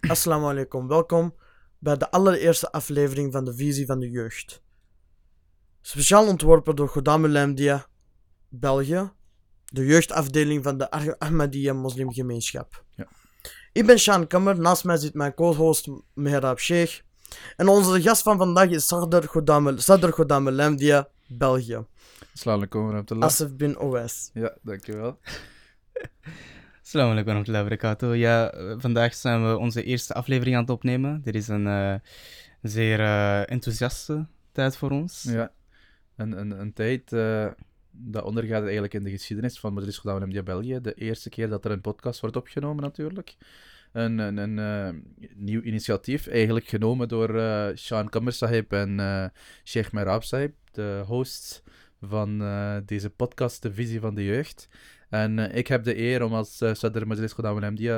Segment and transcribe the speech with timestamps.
[0.00, 0.88] Assalamu alaikum.
[0.88, 1.34] Welkom
[1.78, 4.62] bij de allereerste aflevering van de Visie van de Jeugd.
[5.80, 7.86] Speciaal ontworpen door Godam Lamdia,
[8.48, 9.12] België,
[9.64, 12.84] de jeugdafdeling van de Ahmadiyya moslimgemeenschap.
[12.90, 13.08] Ja.
[13.72, 17.00] Ik ben Sean Kammer, naast mij zit mijn co-host Mehrab Sheikh.
[17.56, 21.86] En onze gast van vandaag is Sadr Godam, Sadr Godam Lamdia, België.
[22.34, 23.22] Assalamu alaikum.
[23.22, 24.30] Asif bin Owais.
[24.32, 25.18] Ja, dankjewel.
[26.84, 28.16] Assalamu alaikum warahmatullahi wabarakatuh.
[28.16, 31.20] Ja, eh, vandaag zijn we onze eerste aflevering aan het opnemen.
[31.22, 31.94] Dit is een eh,
[32.62, 35.22] zeer eh, enthousiaste tijd voor ons.
[35.22, 35.52] Ja.
[36.16, 37.46] Een, een, een tijd eh,
[37.90, 40.80] dat ondergaat eigenlijk in de geschiedenis van Majlis Gedaan MDA België.
[40.80, 43.36] De eerste keer dat er een podcast wordt opgenomen natuurlijk.
[43.92, 47.28] Een, een, een nieuw initiatief, eigenlijk genomen door
[47.74, 49.32] Sean Kammer en
[49.64, 51.62] Sheikh Merab Sahib, de hosts
[52.00, 52.38] van
[52.86, 54.68] deze podcast, De Visie van de Jeugd.
[55.14, 57.34] En eh, ik heb de eer om als uh, Sadr Majlis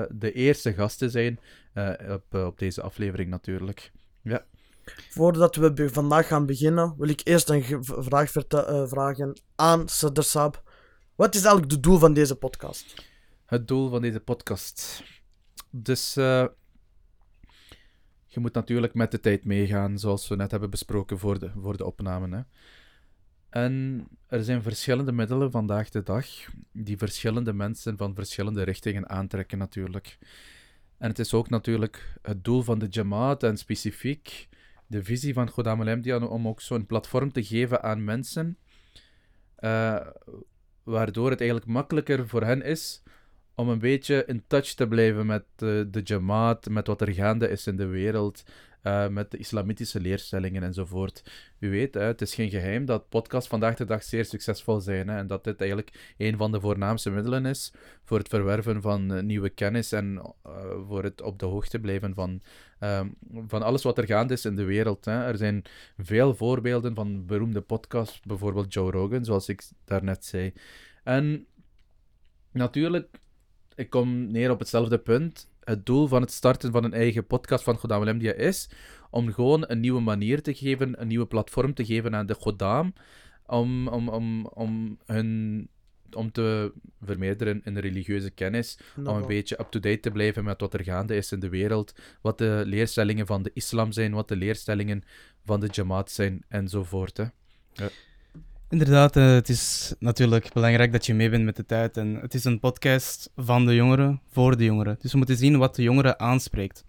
[0.09, 1.41] de eerste gast te zijn
[1.73, 3.93] eh, op, eh, op deze aflevering natuurlijk.
[5.11, 8.31] Voordat we vandaag gaan beginnen, wil ik eerst een vraag
[8.87, 10.63] vragen aan Sadr Saab.
[11.15, 12.95] Wat is eigenlijk het doel van deze podcast?
[13.47, 15.03] het doel van deze podcast.
[15.71, 16.51] Dus je
[18.35, 21.85] moet natuurlijk met de tijd meegaan, zoals we net hebben besproken voor de, voor de
[21.85, 22.37] opname.
[22.37, 22.43] Hè.
[23.57, 26.27] En er zijn verschillende middelen vandaag de dag
[26.73, 30.19] die verschillende mensen van verschillende richtingen aantrekken natuurlijk.
[30.99, 34.49] En het is ook natuurlijk het doel van de Jamaat en specifiek
[34.87, 38.59] de visie van Godam Lemdia om ook zo'n platform te geven aan mensen,
[39.57, 40.07] eh,
[40.83, 43.03] waardoor het eigenlijk makkelijker voor hen is
[43.55, 47.49] om een beetje in touch te blijven met eh, de Jamaat, met wat er gaande
[47.49, 48.45] is in de wereld,
[48.87, 51.23] eh, met de islamitische leerstellingen enzovoort.
[51.59, 55.09] U weet, hè, het is geen geheim dat podcasts vandaag de dag zeer succesvol zijn
[55.09, 57.73] hè, en dat dit eigenlijk een van de voornaamste middelen is
[58.05, 60.53] voor het verwerven van eh, nieuwe kennis en eh,
[60.89, 62.43] voor het op de hoogte blijven van,
[63.47, 65.05] van alles wat er gaande is in de wereld.
[65.05, 65.25] Hè.
[65.25, 65.65] Er zijn
[65.99, 70.53] veel voorbeelden van beroemde podcasts, bijvoorbeeld Joe Rogan, zoals ik daarnet zei.
[71.05, 71.47] En
[72.53, 73.21] natuurlijk,
[73.75, 75.49] ik kom neer op hetzelfde punt.
[75.67, 78.69] Het doel van het starten van een eigen podcast van Godam Lemdia is
[79.11, 82.93] om gewoon een nieuwe manier te geven, een nieuwe platform te geven aan de Godam,
[83.47, 85.69] om, om, om, om hun
[86.13, 86.73] om te
[87.03, 91.17] vermeerderen in de religieuze kennis, om een beetje up-to-date te blijven met wat er gaande
[91.17, 95.03] is in de wereld, wat de leerstellingen van de islam zijn, wat de leerstellingen
[95.45, 97.17] van de jamaat zijn, enzovoort.
[97.17, 97.25] Hè.
[98.71, 101.97] Inderdaad, eh, het is natuurlijk belangrijk dat je mee bent met de tijd.
[101.97, 104.97] En het is een podcast van de jongeren, voor de jongeren.
[105.01, 106.85] Dus we moeten zien wat de jongeren aanspreekt.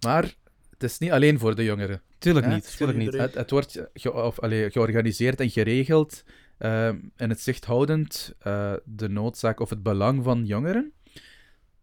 [0.00, 0.34] Maar
[0.70, 2.02] het is niet alleen voor de jongeren.
[2.18, 3.12] Tuurlijk Ja, niet, tuurlijk niet.
[3.12, 6.24] Het, het wordt ge- of, allee, georganiseerd en geregeld
[6.58, 10.92] ehm, in het zicht houdend eh, de noodzaak of het belang van jongeren.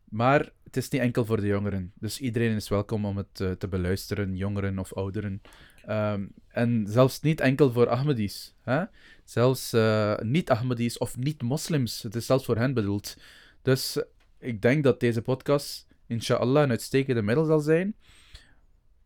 [0.09, 1.91] Maar het is niet enkel voor de jongeren.
[1.99, 5.41] Dus iedereen is welkom om het eh, te beluisteren, jongeren of ouderen.
[5.85, 8.55] Ehm, en zelfs niet enkel voor Ahmadis.
[8.61, 8.83] Hè?
[9.23, 12.01] Zelfs eh, niet-Ahmadis of niet-moslims.
[12.01, 13.17] Het is zelfs voor hen bedoeld.
[13.61, 14.03] Dus eh,
[14.39, 17.95] ik denk dat deze podcast, inshallah, een uitstekende middel zal zijn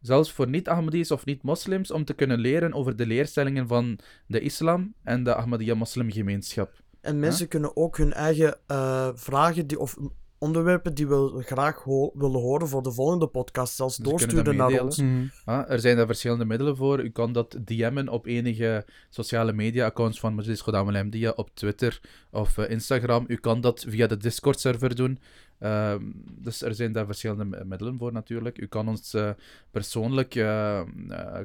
[0.06, 4.94] zelfs voor niet-Ahmadis of niet-moslims, om te kunnen leren over de leerstellingen van de islam
[5.04, 6.84] en de Ahmadiyya-moslimgemeenschap.
[7.02, 9.98] En mensen kunnen ook hun eigen eh, vragen die, of
[10.46, 14.82] onderwerpen die we graag ho- willen horen voor de volgende podcast zelfs Dus doorsturen naar
[14.82, 14.98] ons.
[14.98, 15.26] Mhm.
[15.46, 17.04] Ah, er zijn daar verschillende middelen voor.
[17.04, 22.00] U kan dat DM'en op enige sociale media-accounts van Majlis Godam Ahmadiyya op Twitter
[22.32, 23.24] of eh, Instagram.
[23.28, 25.20] U kan dat via de Discord-server doen.
[25.60, 26.02] Ehm,
[26.42, 28.58] dus er zijn daar verschillende mi- middelen voor natuurlijk.
[28.62, 29.30] U kan ons eh,
[29.72, 30.82] persoonlijk eh,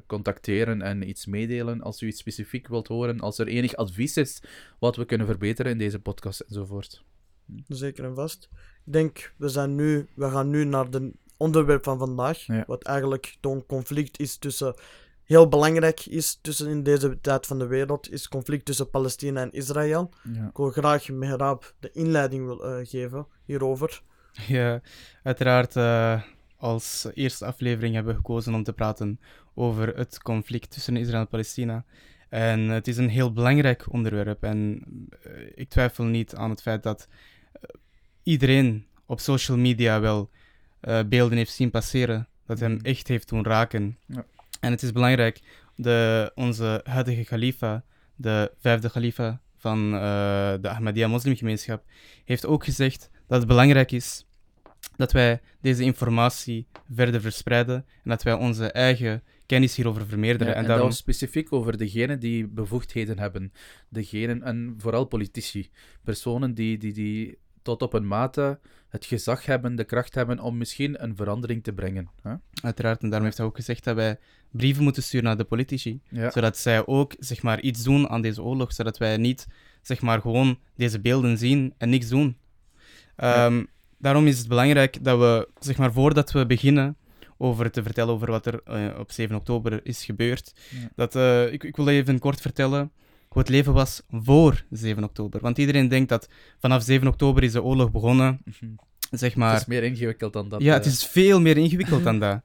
[0.07, 3.21] contacteren en iets meedelen als u iets specifiek wilt horen.
[3.21, 4.43] Als er enig advies is
[4.79, 7.05] wat we kunnen verbeteren in deze podcast enzovoort.
[7.67, 8.49] Zeker en vast.
[8.91, 11.03] Ik denk, we, zijn nu, we gaan nu naar het
[11.37, 12.39] onderwerp van vandaag.
[12.39, 12.65] Ja.
[12.67, 14.75] Wat eigenlijk een conflict is tussen.
[15.25, 18.13] Heel belangrijk is tussen in deze tijd van de wereld.
[18.13, 20.11] Is conflict tussen Palestina en Israël.
[20.33, 20.47] Ja.
[20.47, 24.03] Ik wil graag Mehrab de inleiding wil, eh, geven hierover.
[24.47, 24.81] Ja,
[25.23, 26.23] uiteraard eh,
[26.57, 29.21] als eerste aflevering hebben we gekozen om te praten
[29.55, 31.85] over het conflict tussen Israël en Palestina.
[32.29, 34.43] En het is een heel belangrijk onderwerp.
[34.43, 34.83] En
[35.23, 37.09] eh, ik twijfel niet aan het feit dat
[38.23, 40.31] iedereen op social media wel
[40.81, 42.29] eh, beelden heeft zien passeren.
[42.47, 42.85] Dat hem Mhm.
[42.85, 43.99] echt heeft doen raken.
[44.07, 44.25] Ja.
[44.61, 45.41] En het is belangrijk,
[45.75, 47.85] de, onze huidige khalifa,
[48.15, 50.01] de vijfde khalifa van eh,
[50.61, 51.85] de Ahmadiyya moslimgemeenschap,
[52.25, 54.25] heeft ook gezegd dat het belangrijk is
[54.97, 60.47] dat wij deze informatie verder verspreiden en dat wij onze eigen kennis hierover vermeerderen.
[60.47, 60.91] Ja, en en daarom...
[60.91, 63.53] specifiek over degenen die bevoegdheden hebben.
[63.89, 65.71] Degenen, en vooral politici.
[66.05, 68.59] Personen die, die, die tot op een mate
[68.89, 72.09] het gezag hebben, de kracht hebben om misschien een verandering te brengen.
[72.23, 72.35] Hè?
[72.63, 74.19] Uiteraard, en daarom heeft hij ook gezegd dat wij
[74.51, 76.01] brieven moeten sturen naar de politici.
[76.09, 76.31] Ja.
[76.31, 78.73] Zodat zij ook zeg maar, iets doen aan deze oorlog.
[78.73, 79.47] Zodat wij niet
[79.83, 82.37] zeg maar, gewoon deze beelden zien en niks doen.
[83.17, 83.65] Ehm,
[83.99, 86.97] Daarom is het belangrijk dat we, zeg maar, voordat we beginnen
[87.39, 90.89] over te vertellen over wat er eh, op 7 oktober is gebeurd, Ja.
[90.97, 92.93] dat, eh, ik, ik wil even kort vertellen
[93.31, 95.41] hoe het leven was voor 7 oktober.
[95.41, 96.29] Want iedereen denkt dat
[96.59, 98.71] vanaf 7 oktober is de oorlog begonnen, Mhm.
[99.11, 99.57] zeg Het maar...
[99.57, 100.63] is meer ingewikkeld dan dat.
[100.63, 100.93] Ja, het eh.
[100.93, 102.41] is veel meer ingewikkeld dan dat.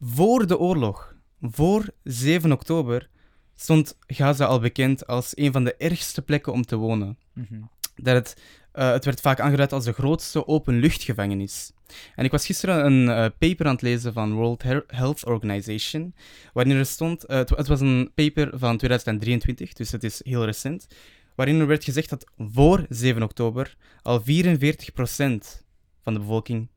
[0.00, 3.08] Voor de oorlog, voor 7 oktober,
[3.54, 7.18] stond Gaza al bekend als een van de ergste plekken om te wonen.
[7.32, 7.60] Mhm.
[7.96, 8.36] Dat het,
[8.78, 11.72] eh, het werd vaak aangeduid als de grootste openluchtgevangenis.
[12.14, 16.14] En ik was gisteren een eh, paper aan het lezen van World Health Organization,
[16.52, 20.20] waarin er stond, eh, het, wa- het was een paper van 2023, dus het is
[20.24, 20.86] heel recent,
[21.34, 25.64] waarin er werd gezegd dat voor 7 oktober al 44%
[26.02, 26.68] van de bevolking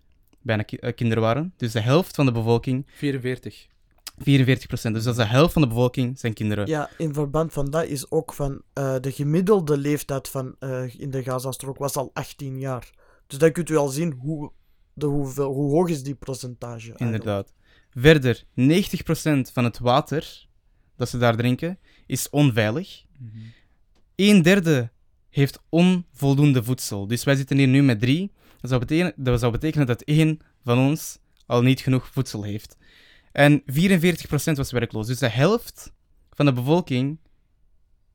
[0.41, 1.53] bijna ki- kinderen waren.
[1.57, 3.67] Dus de helft van de bevolking, 44.
[4.21, 4.23] 44%.
[4.23, 6.67] Dus dat is de helft van de bevolking zijn kinderen.
[6.67, 11.11] Ja, in verband van dat is ook van eh, de gemiddelde leeftijd van, eh, in
[11.11, 12.89] de Gazastrook was al 18 jaar.
[13.27, 14.51] Dus dan kunt u al zien hoe,
[14.93, 16.87] de, hoeveel, hoe hoog is die percentage.
[16.87, 16.99] eigenlijk.
[16.99, 17.53] Inderdaad.
[17.93, 20.47] Verder, 90% van het water
[20.95, 23.03] dat ze daar drinken is onveilig.
[23.17, 23.37] Mhm.
[24.15, 24.91] Een derde
[25.29, 27.07] heeft onvoldoende voedsel.
[27.07, 28.31] Dus wij zitten hier nu met drie.
[28.59, 32.77] Dat zou betekenen dat, zou betekenen dat één van ons al niet genoeg voedsel heeft.
[33.31, 33.63] En 44%
[34.53, 35.07] was werkloos.
[35.07, 35.93] Dus de helft
[36.29, 37.19] van de bevolking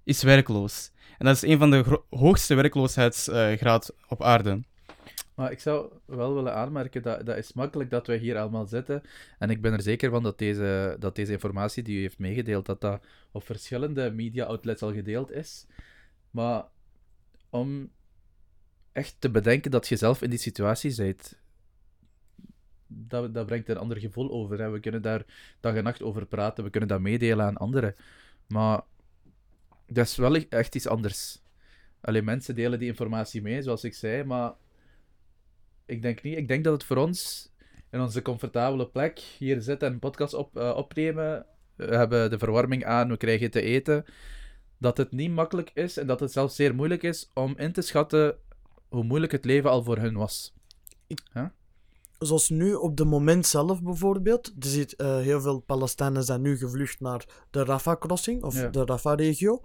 [0.05, 0.91] is werkloos.
[1.19, 4.63] En dat is een van de hoogste werkloosheidsgraad op aarde.
[5.35, 9.03] Maar ik zou wel willen aanmerken dat dat is makkelijk dat wij hier allemaal zitten.
[9.39, 12.67] En ik ben er zeker van dat deze, dat deze informatie die u heeft meegedeeld,
[12.67, 15.67] dat dat op verschillende media-outlets al gedeeld is.
[16.31, 16.65] Maar
[17.51, 17.91] om
[18.93, 21.39] echt te bedenken dat je zelf in die situatie bent,
[22.87, 24.59] dat, dat brengt een ander gevoel over.
[24.59, 24.71] Hè.
[24.71, 25.25] We kunnen daar
[25.61, 27.94] dag en nacht over praten, we kunnen dat meedelen aan anderen.
[28.47, 28.83] Maar
[29.87, 31.43] dat is wel echt iets anders.
[32.00, 34.55] Alleen mensen delen die informatie mee, zoals ik zei, maar
[35.87, 36.37] ik denk niet.
[36.37, 37.50] Ik denk dat het voor ons
[37.91, 41.47] in onze comfortabele plek hier zitten en een podcast op, eh, opnemen.
[41.75, 44.05] We hebben de verwarming aan, we krijgen te eten.
[44.79, 47.82] Dat het niet makkelijk is en dat het zelfs zeer moeilijk is om in te
[47.82, 48.39] schatten
[48.89, 50.55] hoe moeilijk het leven al voor hun was.
[52.19, 54.53] Zoals nu op het moment zelf bijvoorbeeld.
[54.59, 58.69] Je ziet eh, heel veel Palestijnen zijn nu gevlucht naar de Rafah-crossing of Ja.
[58.69, 59.61] de Rafah-regio.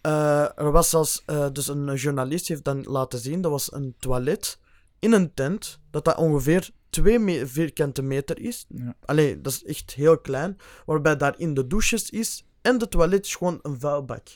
[0.00, 3.94] Eh, er was zelfs, eh, dus een journalist heeft dan laten zien, dat was een
[3.98, 4.58] toilet
[4.98, 8.64] in een tent, dat dat ongeveer 2 me- vierkante meter is.
[8.68, 8.96] Ja.
[9.04, 10.56] Allee, dat is echt heel klein,
[10.86, 14.28] waarbij daarin de douches is en de toilet is gewoon een vuilbak.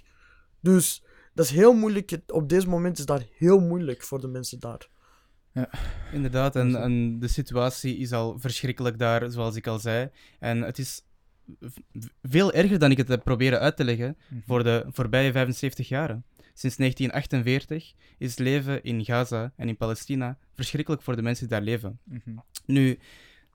[0.60, 1.02] Dus
[1.34, 4.88] dat is heel moeilijk, op deze moment is dat heel moeilijk voor de mensen daar.
[6.12, 10.10] Inderdaad, en, en de situatie is al verschrikkelijk daar, zoals ik al zei.
[10.38, 11.02] En het is
[12.22, 14.16] veel erger dan ik het heb proberen uit te leggen
[14.46, 16.24] voor de voorbije 75 jaren.
[16.54, 21.56] Sinds 1948 is het leven in Gaza en in Palestina verschrikkelijk voor de mensen die
[21.56, 21.98] daar leven.
[22.04, 22.36] Mhm.
[22.66, 22.98] Nu,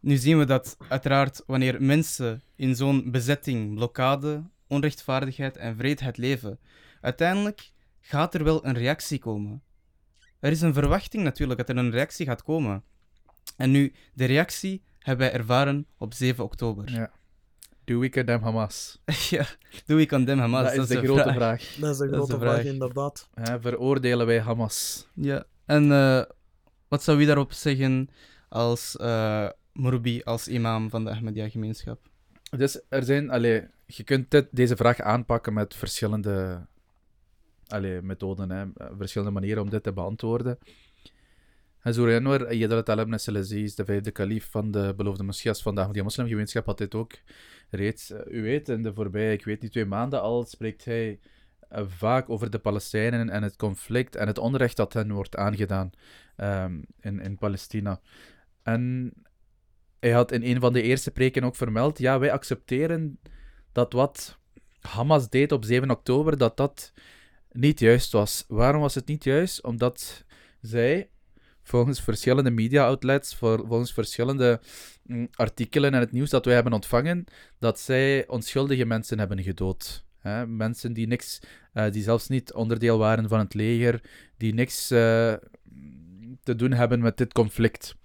[0.01, 6.59] nu zien we dat uiteraard wanneer mensen in zo'n bezetting, blokkade, onrechtvaardigheid en vreedheid leven,
[7.01, 7.71] uiteindelijk
[8.01, 9.61] gaat er wel een reactie komen.
[10.45, 12.83] Er is een verwachting natuurlijk dat er een reactie gaat komen.
[13.57, 16.91] En nu, de reactie hebben wij ervaren op 7 oktober.
[16.91, 17.11] Ja.
[17.83, 19.01] Do we condemn Hamas?
[19.29, 19.45] Ja,
[19.85, 20.75] doe ik condemn Hamas?
[20.75, 21.75] dat is de grote vraag.
[21.79, 22.65] Dat is is grote de vraag, vraag.
[22.65, 23.29] inderdaad.
[23.33, 25.07] Hè, veroordelen wij Hamas?
[25.13, 26.21] Ja, en eh,
[26.87, 28.09] wat zou u daarop zeggen
[28.49, 31.99] als uh, Murubi, als imam van de Ahmadiyya-gemeenschap?
[32.57, 36.67] Dus er zijn, allee, je kunt dit, deze vraag aanpakken met verschillende
[37.67, 38.65] allee, methoden, hè,
[38.97, 40.57] verschillende manieren om dit te beantwoorden.
[41.85, 46.03] Hazur Anwar, Yadrat al-Ibn Salaziz, de vijfde kalif van de beloofde messias van de Ahmadiyya
[46.03, 47.11] moslimgemeenschap, had dit ook
[47.69, 48.11] reeds.
[48.11, 51.19] Uh, u weet, in de voorbije, ik weet niet, twee maanden al, spreekt hij
[51.71, 55.89] uh, vaak over de Palestijnen en het conflict en het onrecht dat hen wordt aangedaan
[56.37, 58.01] um, in, in Palestina.
[58.63, 59.13] En
[59.99, 63.19] hij had in een van de eerste preken ook vermeld, ja, wij accepteren
[63.71, 64.39] dat wat
[64.79, 66.93] Hamas deed op 7 oktober, dat dat
[67.55, 68.45] niet juist was.
[68.47, 69.63] Waarom was het niet juist?
[69.63, 70.25] Omdat
[70.61, 71.09] zij,
[71.63, 74.59] volgens verschillende media-outlets, volgens verschillende
[75.03, 77.25] mm, artikelen en het nieuws dat wij hebben ontvangen,
[77.59, 80.03] dat zij onschuldige mensen hebben gedood.
[80.47, 81.39] Mensen die niks,
[81.73, 84.01] uh, die zelfs niet onderdeel waren van het leger,
[84.37, 85.33] die niks uh,
[86.43, 87.95] te doen hebben met dit conflict.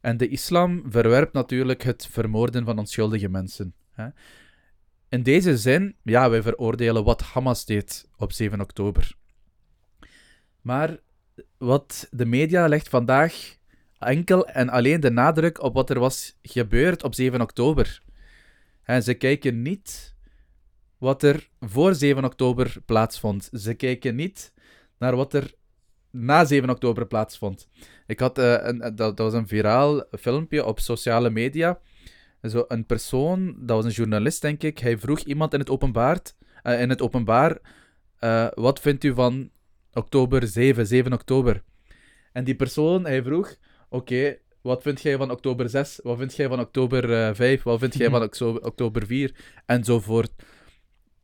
[0.00, 3.74] En de islam verwerpt natuurlijk het vermoorden van onschuldige mensen.
[5.08, 9.14] In deze zin, ja, wij veroordelen wat Hamas deed op 7 oktober.
[10.60, 10.98] Maar
[11.58, 13.56] wat de media legt vandaag
[13.98, 18.02] enkel en alleen de nadruk op wat er was gebeurd op 7 oktober.
[18.82, 20.14] En ze kijken niet
[20.98, 23.48] wat er voor 7 oktober plaatsvond.
[23.52, 24.52] Ze kijken niet
[24.98, 25.54] naar wat er
[26.10, 27.68] na 7 oktober plaatsvond.
[28.06, 31.80] Ik had eh, een, dat, dat was een viraal filmpje op sociale media.
[32.42, 36.20] Zo een persoon, dat was een journalist denk ik, hij vroeg iemand in het openbaar,
[36.62, 37.58] eh, in het openbaar
[38.18, 39.50] eh, wat vindt u van
[39.92, 41.62] oktober 7, 7 oktober?
[42.32, 43.56] En die persoon, hij vroeg,
[43.88, 46.00] oké, wat vind jij van oktober 6?
[46.02, 47.62] Wat vind jij van oktober eh 5?
[47.62, 49.34] Wat vind jij van okto- oktober 4?
[49.66, 50.32] Enzovoort.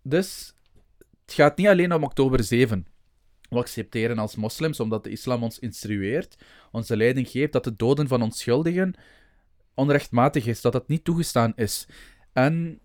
[0.03, 0.55] Dus
[1.25, 2.87] het gaat niet alleen om oktober 7.
[3.49, 6.37] We accepteren als moslims, omdat de islam ons instrueert,
[6.73, 8.95] onze leiding geeft, dat het doden van onschuldigen
[9.75, 11.89] onrechtmatig is, dat dat niet toegestaan is.
[12.33, 12.81] En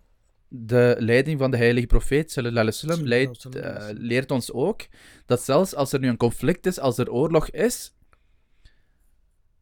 [0.48, 3.28] de leiding van de heilige profeet, sallallahu alaihi
[3.60, 4.86] eh, leert ons ook
[5.26, 7.94] dat zelfs als er nu een conflict is, als er oorlog is,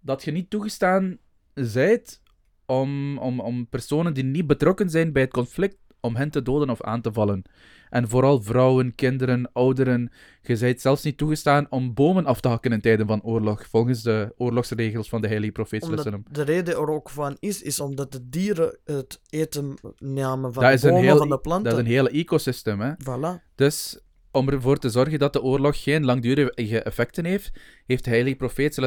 [0.00, 1.18] dat je niet toegestaan
[1.54, 2.23] zijt
[2.66, 5.76] om, om, om personen die niet betrokken zijn bij het conflict,
[6.08, 7.42] om hen te doden of aan te vallen.
[7.90, 10.10] En vooral vrouwen, kinderen, ouderen.
[10.42, 14.02] Je zijt zelfs niet toegestaan om bomen af te hakken in tijden van oorlog, volgens
[14.02, 15.84] de oorlogsregels van de heilige profeet.
[16.30, 20.80] de reden er ook van is, is omdat de dieren het eten namen van Dat
[20.80, 21.70] de bomen, heel- van de planten.
[21.70, 22.92] Dat is een hele ecosysteem, hè.
[22.92, 23.42] Voilà.
[23.54, 24.00] Dus
[24.30, 27.50] om ervoor te zorgen dat de oorlog geen langdurige effecten heeft,
[27.86, 28.78] heeft de heilige profeet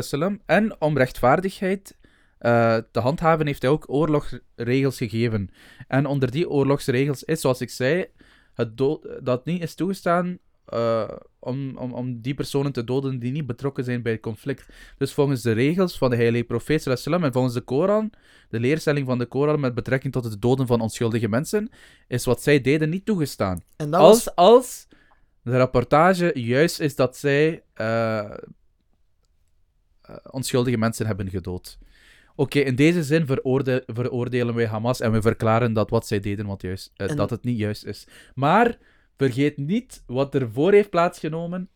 [0.46, 1.98] en om rechtvaardigheid
[2.42, 5.50] eh, te handhaven, heeft hij ook oorlogsregels gegeven.
[5.88, 8.06] En onder die oorlogsregels is, zoals ik zei,
[8.54, 13.32] het dood, dat niet is toegestaan eh, om, om, om die personen te doden die
[13.32, 14.66] niet betrokken zijn bij het conflict.
[14.98, 18.12] Dus volgens de regels van de heilige profeet wasallam en volgens de Koran,
[18.50, 21.70] de leerstelling van de Koran met betrekking tot het doden van onschuldige mensen,
[22.08, 24.10] is wat zij deden niet toegestaan En dat was...
[24.10, 24.88] als, als
[25.42, 28.32] de rapportage juist is dat zij eh,
[30.32, 31.78] onschuldige mensen hebben gedood.
[32.36, 36.46] Oké, in deze zin veroorde- veroordelen wij Hamas en we verklaren dat wat zij deden
[36.46, 38.08] wat juist, eh, En- dat het niet juist is.
[38.36, 38.78] Maar
[39.18, 41.70] vergeet niet wat er voor heeft plaatsgenomen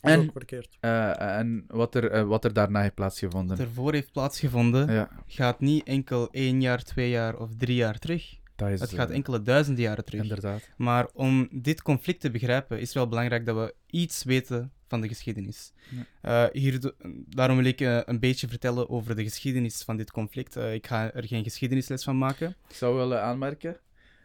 [0.00, 0.32] en,
[0.80, 3.58] eh, en wat, er, eh, wat er daarna heeft Wat plaatsgevonden.
[3.58, 8.36] ervoor heeft plaatsgevonden, Ja, gaat niet enkel één jaar, twee jaar of drie jaar terug.
[8.56, 10.22] dat is Het gaat enkele duizenden jaren terug.
[10.22, 10.68] inderdaad.
[10.76, 15.00] Maar om dit conflict te begrijpen, is het wel belangrijk dat we iets weten van
[15.00, 15.72] de geschiedenis.
[16.20, 16.92] Eh, hier
[17.28, 20.56] daarom wil ik eh, een beetje vertellen over de geschiedenis van dit conflict.
[20.56, 22.56] Eh, ik ga er geen geschiedenisles van maken.
[22.68, 23.76] Ik zou willen aanmerken.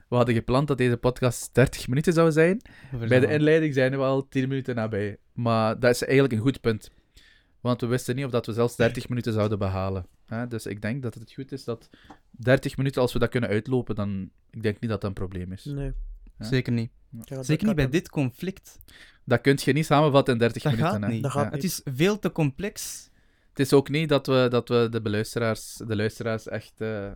[0.10, 2.62] We hadden gepland dat deze podcast 30 minuten zou zijn.
[3.08, 5.18] Bij de inleiding zijn we al 10 minuten nabij.
[5.34, 6.92] Maar dat is eigenlijk een goed punt.
[7.62, 10.06] Want we wisten niet of dat we zelfs 30 minuten zouden behalen.
[10.26, 10.48] Hè?
[10.48, 11.90] Dus ik denk dat het goed is dat
[12.32, 15.52] 30 minuten, als we dat kunnen uitlopen, dan ik denk niet dat dat een probleem
[15.52, 15.66] is.
[15.66, 15.94] Nee.
[16.38, 16.46] Ja.
[16.46, 16.92] Zeker niet.
[17.24, 18.80] Ja, Zeker niet bij dit conflict.
[19.26, 20.92] Dat kun je niet samenvatten in 30 Dat minuten.
[20.94, 21.08] gaat hè.
[21.14, 21.24] niet.
[21.24, 21.52] Dat gaat Ja.
[21.52, 23.10] Het is veel te complex.
[23.50, 27.12] Het is ook niet dat we, dat we de, beluisteraars, de luisteraars echt eh, eh,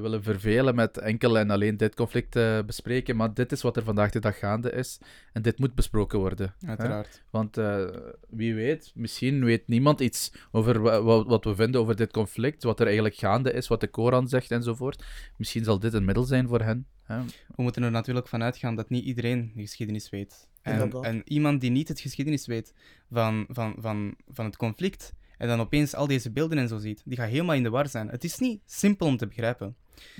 [0.00, 3.16] willen vervelen met enkel en alleen dit conflict eh, bespreken.
[3.16, 4.98] Maar dit is wat er vandaag de dag gaande is.
[5.32, 6.54] En dit moet besproken worden.
[6.60, 6.68] hè.
[6.68, 7.22] Uiteraard.
[7.30, 7.84] Want eh,
[8.28, 12.62] wie weet, misschien weet niemand iets over wa- wa- wat we vinden over dit conflict,
[12.62, 15.04] wat er eigenlijk gaande is, wat de Koran zegt enzovoort.
[15.36, 16.86] Misschien zal dit een middel zijn voor hen.
[17.02, 17.20] Hè?
[17.56, 20.48] We moeten er natuurlijk van uitgaan dat niet iedereen de geschiedenis weet.
[20.62, 22.74] En, en iemand die niet het geschiedenis weet
[23.10, 27.02] van, van, van, van het conflict en dan opeens al deze beelden en zo ziet,
[27.04, 28.08] die gaat helemaal in de war zijn.
[28.08, 29.76] Het is niet simpel om te begrijpen.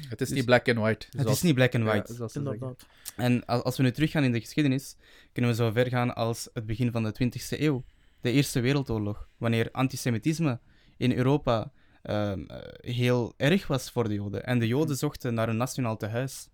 [0.09, 1.07] Het is Dus- niet black and white.
[1.11, 2.15] Het is niet black and white.
[2.19, 2.29] Ja.
[2.33, 2.87] Inderdaad.
[3.17, 4.97] En als, als we nu teruggaan in de geschiedenis,
[5.33, 7.85] kunnen we zo ver gaan als het begin van de 20e eeuw,
[8.21, 10.61] de Eerste Wereldoorlog, wanneer antisemitisme
[10.97, 11.73] in Europa
[12.03, 14.47] ehm, eh, heel erg was voor de Joden.
[14.47, 16.49] En de Joden zochten naar een nationaal tehuis.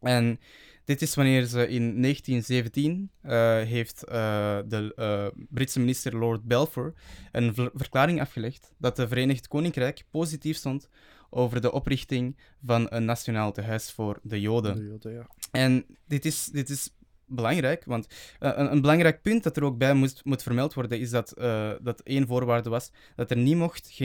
[0.00, 0.40] En
[0.84, 3.30] dit is wanneer ze in 1917 eh,
[3.62, 6.94] heeft eh, de eh, Britse minister Lord Balfour
[7.32, 10.88] een ver- verklaring afgelegd dat het Verenigd Koninkrijk positief stond
[11.30, 14.76] over de oprichting van een nationaal tehuis voor de Joden.
[14.76, 15.26] De Joden, ja.
[15.50, 16.94] En dit is, dit is
[17.26, 18.06] belangrijk, want
[18.38, 21.34] een, een belangrijk punt dat er ook bij moest, moet vermeld worden, is dat,
[21.82, 23.98] dat één voorwaarde was dat, er niet mocht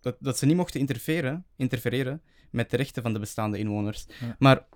[0.00, 4.06] dat, dat ze niet mochten interfereren, interfereren met de rechten van de bestaande inwoners.
[4.20, 4.36] Ja.
[4.38, 4.66] Maar,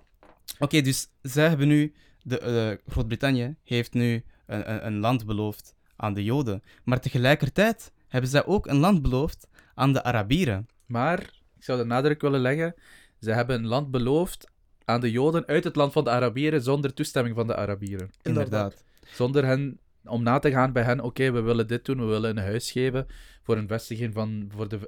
[0.59, 1.93] oké, dus zij hebben nu,
[2.23, 7.91] de, eh, Groot-Brittannië heeft nu een, een, een land beloofd aan de Joden, maar tegelijkertijd
[8.07, 10.67] hebben zij ook een land beloofd aan de Arabieren.
[10.85, 11.19] Maar,
[11.57, 12.75] ik zou de nadruk willen leggen,
[13.19, 14.51] ze hebben een land beloofd
[14.85, 18.09] aan de Joden uit het land van de Arabieren zonder toestemming van de Arabieren.
[18.21, 18.83] Inderdaad.
[19.13, 22.29] Zonder hen, om na te gaan bij hen, oké, we willen dit doen, we willen
[22.29, 23.07] een huis geven
[23.43, 24.79] voor een vestiging van, voor de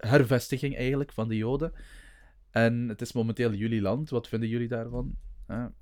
[0.00, 1.72] hervestiging eigenlijk van de Joden.
[2.50, 5.16] En het is momenteel jullie land, wat vinden jullie daarvan?
[5.46, 5.72] Dat,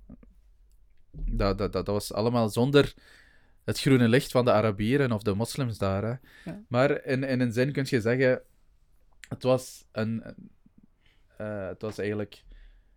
[1.12, 2.94] dat, dat, dat was allemaal zonder
[3.64, 6.02] het groene licht van de Arabieren of de moslims daar.
[6.02, 6.14] Hè.
[6.50, 6.62] Ja.
[6.68, 8.42] Maar in, in een zin kun je zeggen,
[9.28, 10.50] het was, een, een-
[11.36, 12.44] eh, het was eigenlijk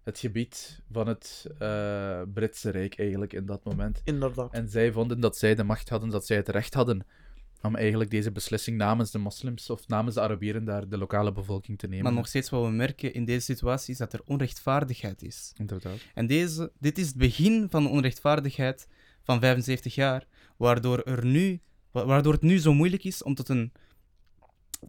[0.03, 4.01] het gebied van het eh, Britse Rijk eigenlijk in dat moment.
[4.03, 4.53] Inderdaad.
[4.53, 7.05] En zij vonden dat zij de macht hadden, dat zij het recht hadden
[7.61, 11.77] om eigenlijk deze beslissing namens de moslims of namens de Arabieren daar de lokale bevolking
[11.77, 12.03] te nemen.
[12.03, 15.53] Maar nog steeds wat we merken in deze situatie is dat er onrechtvaardigheid is.
[15.57, 15.97] Inderdaad.
[16.13, 18.87] En deze, dit is het begin van de onrechtvaardigheid
[19.23, 20.25] van 75 jaar,
[20.57, 21.59] waardoor, er nu,
[21.91, 23.71] wa- waardoor het nu zo moeilijk is om tot een,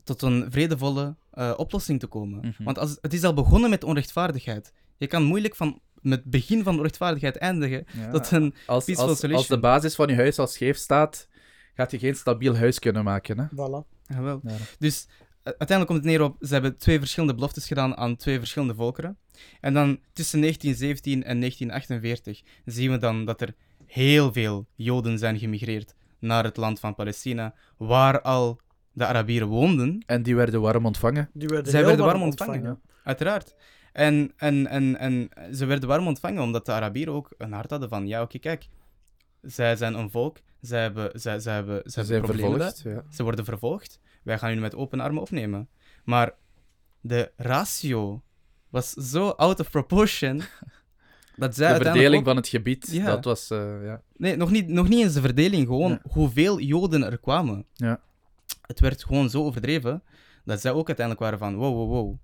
[0.05, 2.39] tot een vredevolle eh, oplossing te komen.
[2.41, 2.63] Mhm.
[2.65, 4.73] Want als, het is al begonnen met onrechtvaardigheid.
[4.97, 8.11] Je kan moeilijk van met het begin van de onrechtvaardigheid eindigen Ja.
[8.11, 9.47] tot een als, peaceful als, als solution.
[9.57, 11.29] de basis van je huis al scheef staat,
[11.75, 13.39] gaat je geen stabiel huis kunnen maken.
[13.39, 13.45] Hè?
[13.47, 13.89] Voilà.
[14.07, 14.41] Jawel.
[14.43, 14.57] Ja.
[14.79, 18.39] Dus eh, uiteindelijk komt het neer op, ze hebben twee verschillende beloftes gedaan aan twee
[18.39, 19.19] verschillende volkeren.
[19.61, 23.55] En dan tussen 1917 en 1948 zien we dan dat er
[23.87, 28.61] heel veel Joden zijn gemigreerd naar het land van Palestina, waar al
[28.93, 31.31] de Arabieren woonden, En die werden warm ontvangen.
[31.33, 32.81] Die werden Zij werden warm warm ontvangen, ontvangen.
[33.05, 33.55] uiteraard.
[33.93, 37.89] En, en, en, en ze werden warm ontvangen omdat de Arabieren ook een hart hadden
[37.89, 38.69] van, ja oké, kijk,
[39.43, 42.73] zij zijn een volk, zij hebben, zij, zij hebben, zij Ze hebben problemen.
[42.85, 43.05] Ja.
[43.11, 44.01] Ze worden vervolgd.
[44.23, 45.69] Wij gaan jullie met open armen opnemen.
[46.05, 46.33] Maar
[47.01, 48.23] de ratio
[48.69, 50.43] was zo out of proportion
[51.37, 53.05] dat zij De verdeling ook- van het gebied, Ja.
[53.05, 53.51] dat was...
[53.51, 54.03] eh, ja.
[54.17, 56.01] Nee, nog niet, nog niet eens de verdeling, gewoon Ja.
[56.11, 57.65] hoeveel Joden er kwamen.
[57.73, 58.01] Ja.
[58.67, 60.03] Het werd gewoon zo overdreven
[60.45, 62.17] dat zij ook uiteindelijk waren van wow, wow, wow.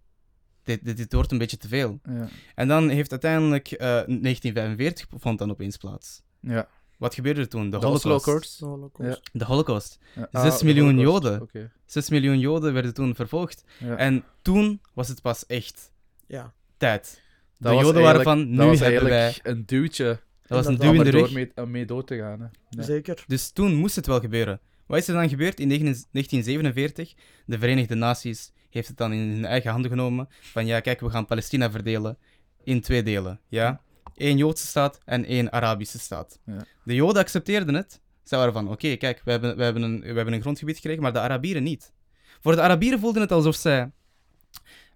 [0.62, 2.00] Dit, dit, dit wordt een beetje te veel.
[2.04, 2.28] Ja.
[2.54, 6.22] En dan heeft uiteindelijk eh, 1945 vond dan opeens plaats.
[6.40, 6.68] Ja.
[6.96, 7.70] Wat gebeurde er toen?
[7.70, 8.58] De, Holocaust.
[8.58, 9.30] De Holocaust.
[9.32, 9.98] De Holocaust.
[10.14, 10.28] Ja.
[10.32, 11.24] Zes Ah, de miljoen Holocaust.
[11.24, 11.42] Joden.
[11.42, 11.70] Oké.
[11.84, 13.64] 6 miljoen Joden werden toen vervolgd.
[13.78, 13.96] Ja.
[13.96, 15.92] En toen was het pas echt
[16.26, 16.52] Ja.
[16.76, 17.22] tijd.
[17.58, 19.20] Dat de Joden waren van, dat nu was hebben wij...
[19.20, 21.32] eigenlijk een duwtje Dat was een duw om in de rug.
[21.32, 22.40] mee, om mee dood te gaan.
[22.70, 22.82] Hè.
[22.82, 23.24] Zeker.
[23.26, 24.60] Dus toen moest het wel gebeuren.
[24.86, 27.14] Wat is er dan gebeurd in 19 1947?
[27.46, 30.28] De Verenigde Naties heeft het dan in hun eigen handen genomen.
[30.40, 32.18] Van ja, kijk, we gaan Palestina verdelen
[32.64, 33.40] in twee delen.
[33.48, 33.80] Ja?
[34.16, 36.38] Eén Joodse staat en één Arabische staat.
[36.46, 36.64] Ja.
[36.84, 38.00] De Joden accepteerden het.
[38.24, 41.02] Zij waren van, oké, kijk, we hebben, we, hebben een, we hebben een grondgebied gekregen,
[41.02, 41.92] maar de Arabieren niet.
[42.40, 43.90] Voor de Arabieren voelden het alsof zij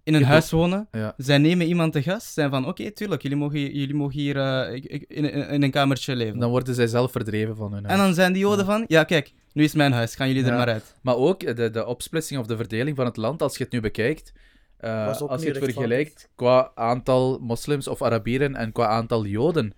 [0.03, 0.89] in een huis wonen.
[0.91, 1.15] Ja.
[1.17, 2.33] Zij nemen iemand te gast.
[2.33, 4.73] Zijn van, oké, tuurlijk, jullie mogen, hier- jullie mogen hier eh,
[5.09, 6.39] in, in, een kamertje leven.
[6.39, 8.01] Dan worden zij zelf verdreven van hun En huis.
[8.01, 10.57] dan zijn die Joden van, ja kijk, nu is mijn huis, gaan jullie er Ja.
[10.57, 10.95] maar uit.
[11.03, 13.81] Maar ook de, de opsplitsing of de verdeling van het land, als je het nu
[13.81, 14.33] bekijkt,
[14.81, 19.73] eh, als je het vergelijkt qua aantal moslims of Arabieren en qua aantal Joden.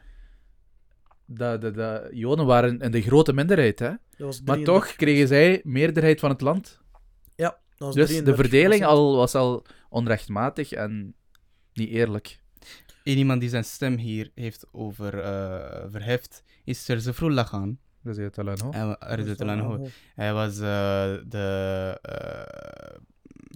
[1.25, 3.91] De, de, de Joden waren in de grote minderheid, hè?
[4.45, 4.63] Maar 33%.
[4.63, 6.81] toch kregen zij meerderheid van het land.
[7.35, 8.35] Ja, dat was Dus de 33%.
[8.35, 11.15] verdeling al, was al onrechtmatig en
[11.75, 12.41] niet eerlijk.
[13.05, 17.79] Iemand die zijn stem hier heeft over eh, verheft, is Serze Froullah Khan.
[18.03, 18.73] Dat is het al aan, hoor.
[18.75, 19.89] Hij wa- Dat is Ridwan wel- Anhu.
[20.15, 21.99] Hij was eh, de...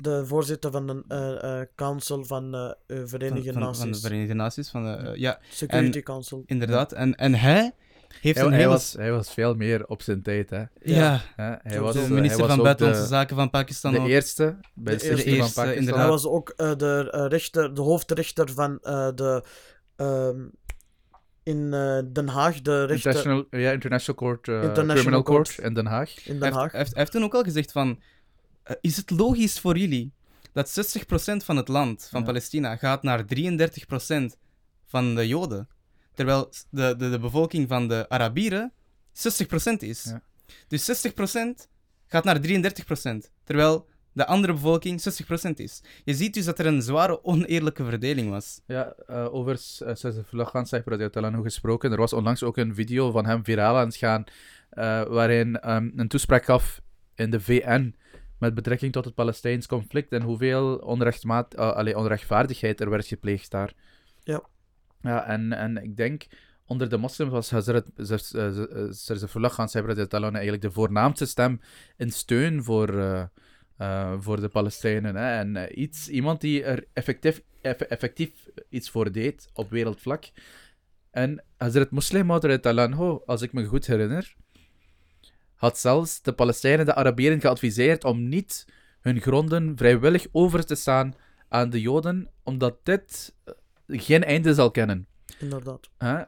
[0.01, 3.79] De voorzitter van de eh, eh, Council van de eh, van, Verenigde van, Naties.
[3.81, 4.71] van de Verenigde Naties.
[4.71, 6.43] Van de, ja, Security en- Council.
[6.47, 6.93] inderdaad.
[6.93, 7.73] En, en hij
[8.21, 10.63] heeft Hij, een hij was, hij was veel meer op zijn tijd, hè?
[10.83, 13.99] ja, Hè, Hij De was, de minister was van Buitenlandse de, Zaken van Pakistan de
[14.01, 14.07] ook.
[14.07, 15.79] eerste bij de De eerste, stichting van eerste, Pakistan.
[15.79, 16.03] inderdaad.
[16.03, 19.45] Hij was ook eh, de, rechter, de hoofdrechter van eh, de.
[19.97, 20.41] ehm,
[21.43, 21.71] in
[22.13, 25.49] Den Haag, de rechter International, ja, International Court, International Criminal Court.
[25.55, 25.69] Court.
[25.69, 26.11] in Den Haag.
[26.11, 26.71] in Hij Den heeft, Haag.
[26.71, 28.01] hij heeft, hij heeft toen ook al gezegd van...
[28.67, 30.13] eh, is het logisch voor jullie
[30.53, 32.27] dat 60% van het land, van Ja.
[32.27, 34.37] Palestina, gaat naar 33%
[34.87, 35.69] van de Joden?
[36.15, 38.73] Terwijl de, de, de bevolking van de Arabieren
[39.13, 40.03] 60% is.
[40.05, 40.23] Ja.
[40.69, 41.13] Dus 60%
[42.07, 43.31] gaat naar 33%.
[43.45, 45.03] Terwijl de andere bevolking
[45.51, 45.83] 60% is.
[46.05, 48.61] Je ziet dus dat er een zware oneerlijke verdeling was.
[48.67, 51.93] Ja, eh, over uh, Saifullah Khan Saifullah gesproken.
[51.93, 54.25] Er was onlangs ook een video van hem viraal aan het gaan,
[54.71, 56.81] eh, waarin ehm, een toespraak gaf
[57.15, 57.95] in de VN
[58.39, 63.73] met betrekking tot het Palestijns conflict en hoeveel onrechtmaat, allee, onrechtvaardigheid er werd gepleegd daar.
[64.23, 64.43] Ja.
[65.01, 66.27] Ja, en, en ik denk
[66.67, 67.85] onder de moslims was Hazrat
[68.91, 71.61] Saifullah Khan Saifullah eigenlijk de voornaamste stem
[71.97, 73.25] in steun voor, eh,
[73.77, 75.17] eh, voor de Palestijnen.
[75.17, 75.39] Hè.
[75.39, 78.31] En iets, iemand die er effectief, eff- effectief
[78.69, 80.25] iets voor deed op wereldvlak.
[81.11, 84.37] En Hazrat Muslim Maud Anhu, als ik me goed herinner,
[85.57, 88.67] had zelfs de Palestijnen, de Arabieren, geadviseerd om niet
[89.01, 91.15] hun gronden vrijwillig over te staan
[91.49, 93.55] aan de Joden, omdat dit eh,
[93.87, 95.07] geen einde zal kennen.
[95.39, 95.89] Inderdaad.
[95.99, 96.23] Hè?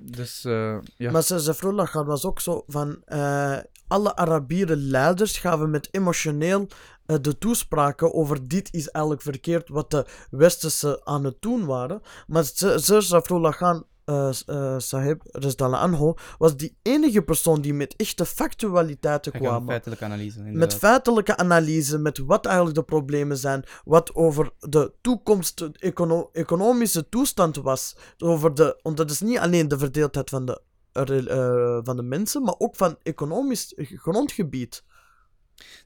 [0.00, 1.10] Dus, eh, ja.
[1.10, 3.02] Maar Zefrullah Khan was ook zo van.
[3.04, 6.68] eh, alle Arabieren leiders gaven met emotioneel
[7.06, 12.00] eh, de toespraken over dit is eigenlijk verkeerd wat de westerse aan het doen waren.
[12.26, 12.44] Maar
[12.76, 13.86] Zefrullah Khan
[14.30, 15.22] s- eh, Sahib
[15.58, 19.66] Anho, was die enige persoon die met echte factualiteiten kwam.
[19.66, 20.40] feitelijke analyse.
[20.40, 26.28] Met feitelijke analyse, met wat eigenlijk de problemen zijn, wat over de toekomst, de econo-
[26.32, 27.96] economische toestand was.
[28.18, 32.42] Over de, want dat is niet alleen de verdeeldheid van de, eh, van de mensen,
[32.42, 34.82] maar ook van economisch grondgebied.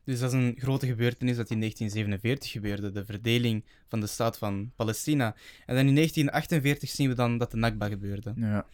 [0.04, 4.38] Dus dat is een grote gebeurtenis dat in 1947 gebeurde, de verdeling van de staat
[4.38, 5.34] van Palestina.
[5.66, 8.32] En dan in 1948 zien we dan dat de Nakba gebeurde.
[8.36, 8.66] Ja.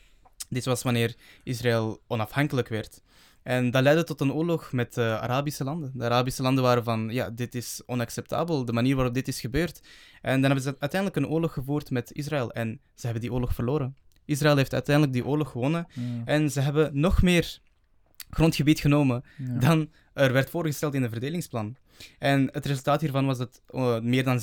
[0.48, 3.02] Dit was wanneer Israël onafhankelijk werd.
[3.42, 5.92] En dat leidde tot een oorlog met de Arabische landen.
[5.94, 9.80] De Arabische landen waren van, ja, dit is onacceptabel, de manier waarop dit is gebeurd.
[10.22, 12.52] En dan hebben ze uiteindelijk een oorlog gevoerd met Israël.
[12.52, 13.96] En ze hebben die oorlog verloren.
[14.24, 15.86] Israël heeft uiteindelijk die oorlog gewonnen.
[15.92, 16.02] Ja.
[16.24, 17.60] En ze hebben nog meer
[18.30, 19.58] grondgebied genomen Ja.
[19.58, 21.76] dan er werd voorgesteld in het verdelingsplan.
[22.18, 24.40] En het resultaat hiervan was dat eh, meer dan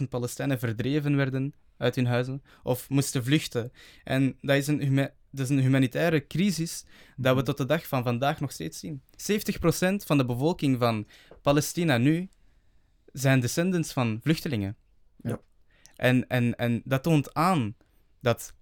[0.00, 3.72] 600.000 Palestijnen verdreven werden uit hun huizen of moesten vluchten.
[4.04, 6.84] En dat is een, huma- dat is een humanitaire crisis
[7.16, 9.02] dat we tot de dag van vandaag nog steeds zien.
[9.16, 11.06] 70% van de bevolking van
[11.42, 12.28] Palestina nu
[13.12, 14.76] zijn descendants van vluchtelingen.
[15.22, 15.40] Ja.
[15.96, 17.74] En, en, en dat toont aan
[18.20, 18.54] dat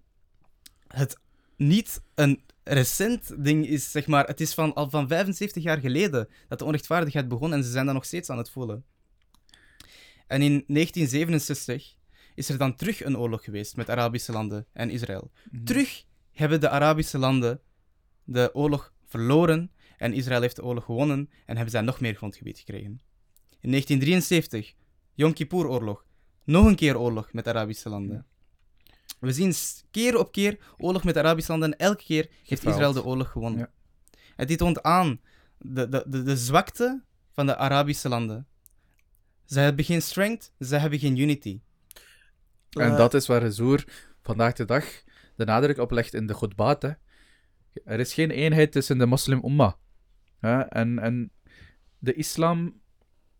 [0.87, 1.17] het
[1.59, 4.27] niet een recent ding is, zeg maar.
[4.27, 7.85] Het is van, al van 75 jaar geleden dat de onrechtvaardigheid begon en ze zijn
[7.85, 8.85] dat nog steeds aan het voelen.
[10.27, 11.95] En in 1967
[12.35, 15.31] is er dan terug een oorlog geweest met Arabische landen en Israël.
[15.51, 15.63] Mhm.
[15.63, 17.61] Terug hebben de Arabische landen
[18.23, 22.59] de oorlog verloren en Israël heeft de oorlog gewonnen en hebben zij nog meer grondgebied
[22.59, 23.01] gekregen.
[23.59, 24.73] In 1973,
[25.13, 26.05] Yom Kippur-oorlog.
[26.43, 28.25] Nog een keer oorlog met Arabische landen.
[29.19, 29.53] We zien
[29.91, 32.75] keer op keer oorlog met Arabische landen en elke keer heeft Gefaald.
[32.75, 33.59] Israël de oorlog gewonnen.
[33.59, 33.71] Ja.
[34.35, 35.21] En dit toont aan
[35.57, 38.47] de, de, de, de zwakte van de Arabische landen.
[39.45, 41.61] Ze hebben geen strength, ze hebben geen unity.
[42.69, 43.83] En dat is waar Zoer
[44.21, 44.85] vandaag de dag
[45.35, 46.83] de nadruk op legt in de Godbaat.
[47.83, 49.77] Er is geen eenheid tussen de moslim-umma.
[50.39, 51.31] En, en
[51.97, 52.81] de islam,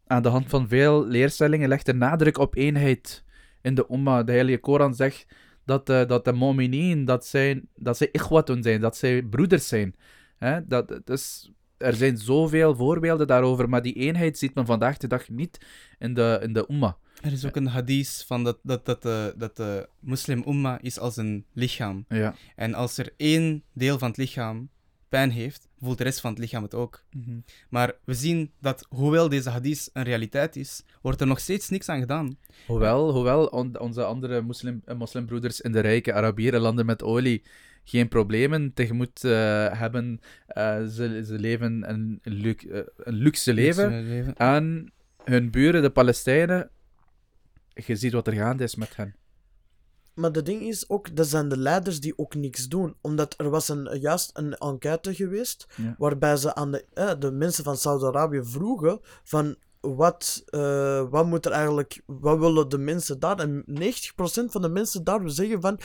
[0.08, 3.24] aan de hand van veel leerstellingen, legt de nadruk op eenheid
[3.62, 4.24] in de umma.
[4.24, 5.26] De Heilige Koran zegt
[5.70, 9.96] dat, eh, dat de mu'mineen, dat, zijn, dat zij ikhwatun zijn, dat zij broeders zijn.
[10.38, 10.68] Hè.
[10.68, 15.30] Dat, dus, er zijn zoveel voorbeelden daarover, maar die eenheid ziet men vandaag de dag
[15.30, 15.66] niet
[16.00, 16.98] in de, in de umma.
[17.22, 21.18] Er is ook een hadith van dat, dat, dat, de, dat de moslim-umma is als
[21.18, 22.06] een lichaam.
[22.08, 22.36] Ja.
[22.56, 24.70] En als er één deel van het lichaam
[25.10, 27.04] pijn heeft, voelt de rest van het lichaam het ook.
[27.70, 31.90] Maar we zien dat, hoewel deze hadith een realiteit is, wordt er nog steeds niks
[31.90, 32.38] aan gedaan.
[32.68, 37.44] Hoewel, hoewel on- onze andere moslim, eh, moslimbroeders in de rijke Arabieren landen met olie
[37.84, 39.32] geen problemen tegemoet eh,
[39.80, 42.58] hebben, eh, ze, ze leven een, lu-
[42.98, 44.04] een luxe leven.
[44.04, 44.36] leven.
[44.36, 44.92] En
[45.24, 46.70] hun buren, de Palestijnen,
[47.74, 49.16] je ziet wat er gaande is met hen.
[50.20, 52.96] Maar de ding is ook, dat zijn de leiders die ook niks doen.
[53.02, 55.96] Omdat er was een, juist een enquête geweest, Ja.
[55.98, 61.46] waarbij ze aan de, eh, de mensen van Saudi-Arabië vroegen van wat, eh, wat moet
[61.46, 63.40] er eigenlijk, wat willen de mensen daar?
[63.40, 65.80] En 90% van de mensen daar zeggen van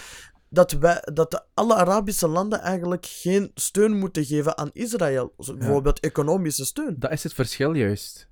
[0.48, 5.34] dat, wij, dat de, alle Arabische landen eigenlijk geen steun moeten geven aan Israël.
[5.38, 6.96] Zo Bijvoorbeeld economische steun.
[6.98, 8.28] Dat is het verschil juist.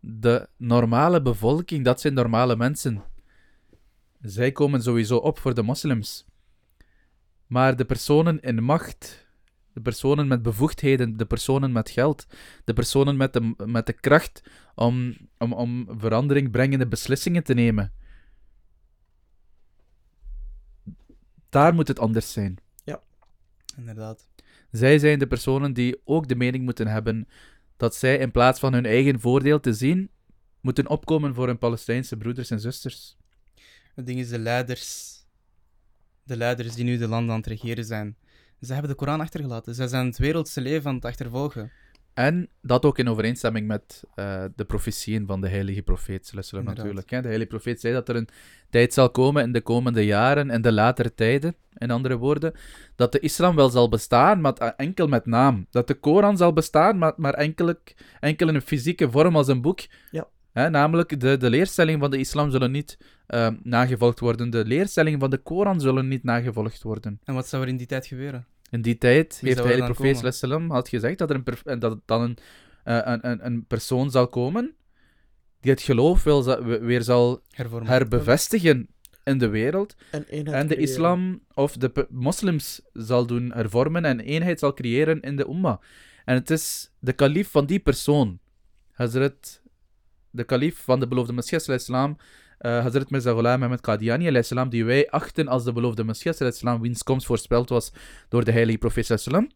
[0.00, 3.02] De normale bevolking, dat zijn normale mensen.
[4.22, 6.26] Zij komen sowieso op voor de moslims.
[7.46, 9.26] Maar de personen in macht,
[9.72, 12.26] de personen met bevoegdheden, de personen met geld,
[12.64, 14.42] de personen met de, met de kracht
[14.74, 17.92] om, om, om verandering brengende beslissingen te nemen.
[21.48, 22.58] Daar moet het anders zijn.
[23.76, 24.28] Inderdaad.
[24.70, 27.28] Zij zijn de personen die ook de mening moeten hebben
[27.76, 30.10] dat zij in plaats van hun eigen voordeel te zien,
[30.60, 33.16] moeten opkomen voor hun Palestijnse broeders en zusters.
[33.94, 35.16] Het ding is, de leiders,
[36.22, 38.16] de leiders die nu de landen aan het regeren zijn,
[38.60, 39.74] ze hebben de Koran achtergelaten.
[39.74, 41.70] Zij zijn het wereldse leven aan het achtervolgen.
[42.14, 46.32] En dat ook in overeenstemming met eh, de profetieën van de heilige profeet,
[46.64, 47.10] natuurlijk.
[47.10, 47.20] Hè.
[47.20, 48.28] De heilige profeet zei dat er een
[48.70, 52.52] tijd zal komen in de komende jaren, in de latere tijden, in andere woorden,
[52.96, 55.66] dat de islam wel zal bestaan, maar het- enkel met naam.
[55.70, 57.74] Dat de Koran zal bestaan, maar, maar enkel,
[58.20, 59.80] enkel in een fysieke vorm als een boek.
[60.10, 60.28] Ja.
[60.52, 64.50] Hè, namelijk, de, de leerstellingen van de islam zullen niet eh, nagevolgd worden.
[64.50, 67.20] De leerstellingen van de Koran zullen niet nagevolgd worden.
[67.24, 68.46] En wat zou er in die tijd gebeuren?
[68.70, 72.00] In die tijd Wie heeft de heilige profeet sallam had gezegd dat er een, dat
[72.04, 72.36] dan een,
[72.84, 74.74] eh, een, een, een persoon zal komen
[75.60, 77.88] die het geloof wil, weer zal Hervormen.
[77.88, 78.88] herbevestigen
[79.24, 80.78] in de wereld En, de creëren.
[80.78, 85.80] islam of de moslims zal doen hervormen en eenheid zal creëren in de umma.
[86.24, 88.38] En het is de kalif van die persoon,
[88.92, 89.61] Hazrat,
[90.32, 92.16] de kalif van de beloofde Messias, islam,
[92.58, 96.38] eh Hazrat Mirza Ghulam Ahmad Qadiani, salam, die wij achten als de beloofde Messias,
[96.80, 97.92] wiens komst voorspeld was
[98.28, 99.50] door de heilige profeet wasallam.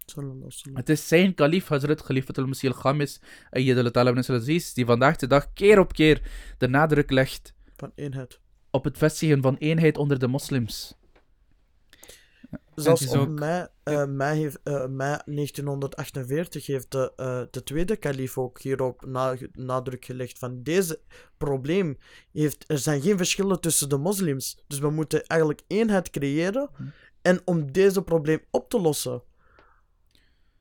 [0.75, 5.93] Het is zijn kalif, Hazrat Khalifatul Masih al-Khamis, al-Aziz, die vandaag de dag keer op
[5.93, 6.23] keer
[6.59, 8.41] de nadruk legt Van eenheid.
[8.71, 10.95] op het vestigen van eenheid onder de moslims.
[12.75, 17.97] Zelfs op ook- mei, eh, mei, heeft, eh, mei 1948 heeft de, eh, de tweede
[17.97, 21.01] kalif ook hierop na- nadruk gelegd van deze
[21.37, 21.99] probleem
[22.33, 24.59] heeft, er zijn geen verschillen tussen de moslims.
[24.67, 26.83] Dus we moeten eigenlijk eenheid creëren Hm.
[27.23, 29.23] en om deze probleem op te lossen.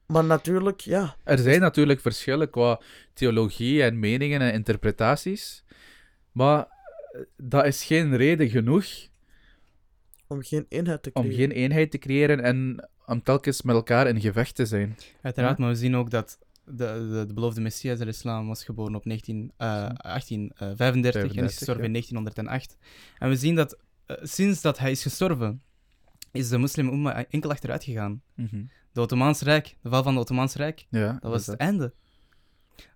[0.08, 2.82] Maar natuurlijk, ja, Er zijn natuurlijk verschillen qua
[3.13, 5.63] theologie en meningen en interpretaties,
[6.32, 6.60] maar
[7.12, 8.86] eh, dat is geen reden genoeg
[10.27, 11.39] om geen eenheid te om creëren.
[11.39, 14.97] geen eenheid te creëren en om telkens met elkaar in gevecht te zijn.
[15.21, 18.95] Uiteraard, maar we zien ook dat de, de, de beloofde Messias, de islam, was geboren
[18.95, 21.88] op 19, eh, 1835 en 35, is gestorven ja.
[21.88, 22.77] in 1908.
[23.17, 25.61] En we zien dat eh, sinds dat hij is gestorven,
[26.31, 28.21] is de moslim umma enkel achteruit gegaan.
[28.35, 28.63] Mhm.
[28.91, 31.59] De Ottomaans Rijk, de val van het Ottomaans Rijk, Ja, dat was dat.
[31.59, 31.93] het einde.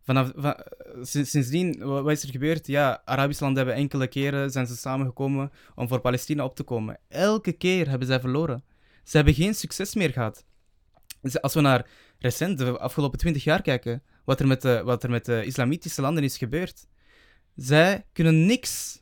[0.02, 0.56] Vanaf, van,
[1.02, 2.68] sinds, sindsdien, wa- wat is er gebeurd?
[2.68, 6.98] Ja, Arabische landen hebben enkele keren zijn ze samengekomen om voor Palestina op te komen.
[7.08, 8.64] Elke keer hebben zij verloren.
[9.04, 10.46] Ze hebben geen succes meer gehad.
[11.42, 11.88] Als we naar
[12.20, 16.02] recent, de afgelopen twintig jaar kijken, wat er, met de, wat er met de islamitische
[16.02, 16.88] landen is gebeurd.
[17.56, 18.99] Zij kunnen niks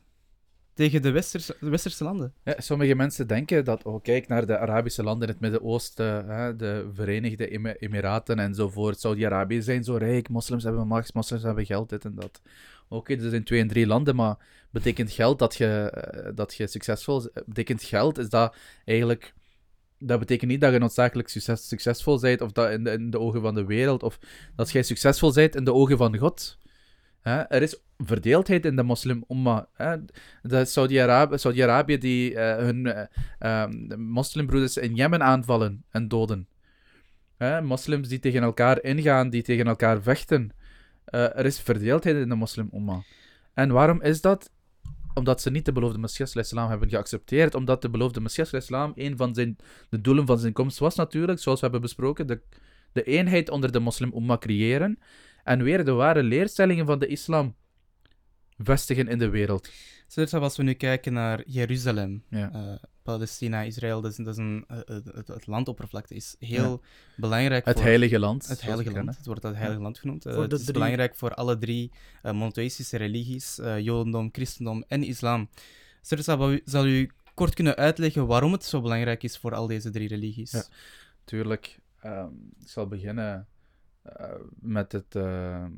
[0.78, 2.32] tegen de westerse, westerse landen.
[2.44, 6.26] Ja, sommige mensen denken dat, oh, kijk naar de Arabische landen in het Midden-Oosten,
[6.58, 9.00] de Verenigde Emi- Emiraten enzovoort.
[9.00, 12.40] Saudi-Arabië zijn zo rijk, moslims hebben macht, moslims hebben geld, dit en dat.
[12.88, 14.36] Oké, er zijn twee en drie landen, maar
[14.70, 19.34] betekent geld dat je, eh, dat je succesvol Betekent geld is dat eigenlijk.
[19.98, 23.18] Dat betekent niet dat je noodzakelijk succes, succesvol bent, of dat in de, in de
[23.18, 24.18] ogen van de wereld, of
[24.56, 26.58] dat jij succesvol bent in de ogen van God.
[27.22, 29.68] Er is verdeeldheid in de moslim umma.
[29.72, 29.96] hè.
[30.42, 33.06] De Saudi-Arabië Saudi die eh, hun eh,
[33.38, 36.48] ehm, de moslimbroeders in Jemen aanvallen en doden.
[37.36, 40.50] Hè, moslims die tegen elkaar ingaan, die tegen elkaar vechten.
[41.04, 43.02] Eh, er is verdeeldheid in de moslim umma.
[43.54, 44.50] En waarom is dat?
[45.14, 47.54] Omdat ze niet de beloofde Messias islam hebben geaccepteerd.
[47.54, 49.56] Omdat de beloofde Messias islam een van zijn,
[49.88, 52.40] de doelen van zijn komst was natuurlijk, zoals we hebben besproken, de,
[52.92, 54.98] de eenheid onder de moslim umma creëren.
[55.48, 57.54] En weer de ware leerstellingen van de islam
[58.58, 59.68] vestigen in de wereld.
[60.06, 62.50] Zelfs als we nu kijken naar Jeruzalem, Ja.
[62.52, 66.82] eh, Palestina, Israël, dat is, dat is een, eh, eh, het, het landoppervlakte is heel
[67.16, 68.48] belangrijk Het voor heilige land.
[68.48, 68.96] het heilige land.
[68.96, 69.14] kennen.
[69.16, 70.24] Het wordt het heilige land genoemd.
[70.24, 70.72] Het is drie.
[70.72, 71.90] belangrijk voor alle drie
[72.22, 75.48] monotheïstische religies, eh, Jodendom, Christendom en Islam.
[76.00, 80.08] Sersa, zal u- kort kunnen uitleggen waarom het zo belangrijk is voor al deze drie
[80.08, 80.50] religies?
[80.50, 80.64] Ja.
[81.24, 81.78] Tuurlijk.
[82.00, 82.28] ehm,
[82.60, 83.46] ik zal beginnen
[84.02, 85.72] eh, met het ehm,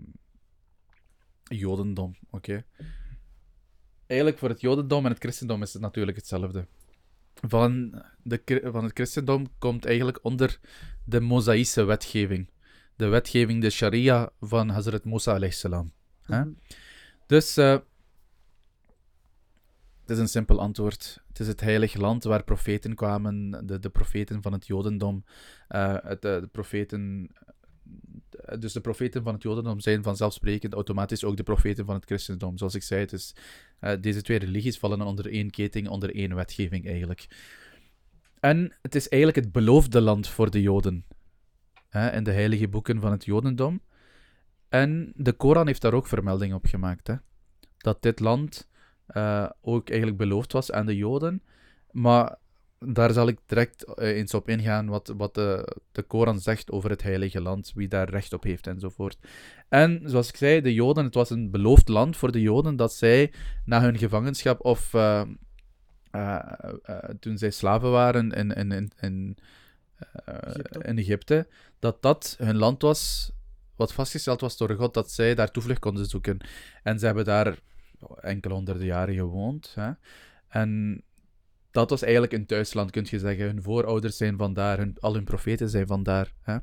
[1.44, 2.16] Jodendom.
[2.30, 2.64] Oké.
[4.06, 6.66] Eigenlijk voor het Jodendom en het Christendom is het natuurlijk hetzelfde.
[7.34, 10.60] Van, de, van het Christendom komt eigenlijk onder
[11.04, 12.50] de Mosaïsche wetgeving.
[12.96, 15.92] De wetgeving, de Sharia van Hazrat Musa alayhi salam.
[16.26, 16.48] Mhm.
[17.26, 17.78] Dus eh,
[20.00, 21.22] het is een simpel antwoord.
[21.28, 25.24] Het is het heilige land waar profeten kwamen, de, de profeten van het Jodendom.
[25.68, 27.30] Het, de profeten,
[28.58, 32.58] dus de profeten van het Jodendom zijn vanzelfsprekend automatisch ook de profeten van het Christendom.
[32.58, 33.34] Zoals ik zei, is,
[33.78, 37.28] eh, deze twee religies vallen onder één keting, onder één wetgeving eigenlijk.
[38.40, 41.04] En het is eigenlijk het beloofde land voor de Joden.
[42.12, 43.80] In de heilige boeken van het Jodendom.
[44.68, 47.06] En de Koran heeft daar ook vermelding op gemaakt.
[47.06, 47.14] Hè?
[47.78, 48.68] Dat dit land
[49.06, 51.42] eh, ook eigenlijk beloofd was aan de Joden.
[51.90, 52.36] Maar
[52.86, 56.90] daar zal ik direct eh, eens op ingaan wat, wat de, de Koran zegt over
[56.90, 59.18] het heilige land, wie daar recht op heeft enzovoort.
[59.68, 62.92] En zoals ik zei, de Joden, het was een beloofd land voor de Joden dat
[62.92, 63.32] zij
[63.64, 65.22] na hun gevangenschap of eh,
[66.10, 66.38] eh,
[67.20, 69.36] toen zij slaven waren in, in, in, in,
[70.24, 70.78] Egypte.
[70.82, 73.32] in Egypte, dat dat hun land was
[73.76, 76.38] wat vastgesteld was door God, dat zij daar toevlucht konden zoeken.
[76.82, 77.58] En ze hebben daar
[78.20, 79.72] enkele honderden jaren gewoond.
[79.74, 79.90] Hè?
[80.48, 81.02] En
[81.70, 83.44] dat was eigenlijk een thuisland, kun je zeggen.
[83.44, 86.32] Hun voorouders zijn vandaar, hun, al hun profeten zijn vandaar.
[86.42, 86.56] Hè?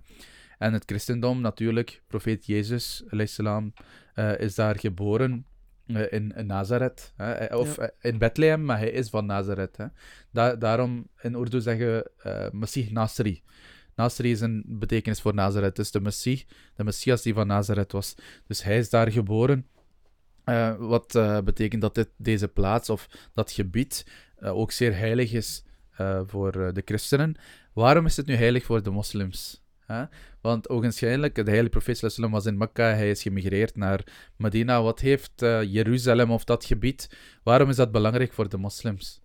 [0.57, 3.73] En het christendom, natuurlijk, profeet Jezus, salam,
[4.15, 5.45] uh, is daar geboren
[5.85, 7.13] uh, in, in Nazareth.
[7.15, 7.55] Hè?
[7.55, 7.83] Of Ja.
[7.83, 9.77] uh, in Bethlehem, maar hij is van Nazareth.
[9.77, 9.85] Hè?
[10.31, 13.43] Da daarom in Urdu zeggen we uh, Masih Nasri.
[13.95, 15.75] Nasri is een betekenis voor Nazareth.
[15.75, 18.15] Dus de Messias, de Messias die van Nazareth was.
[18.47, 19.67] Dus hij is daar geboren.
[20.45, 24.05] Uh, wat uh, betekent dat dit, deze plaats of dat gebied
[24.39, 25.63] ook zeer heilig is
[26.25, 27.35] voor de christenen.
[27.73, 29.63] Waarom is het nu heilig voor de moslims?
[29.85, 30.03] Hè?
[30.41, 34.03] Want ogenschijnlijk, de heilige profeet sallallahu was in Mekka, hij is gemigreerd naar
[34.35, 34.81] Medina.
[34.81, 39.21] Wat heeft eh, Jeruzalem of dat gebied, waarom is dat belangrijk voor de moslims?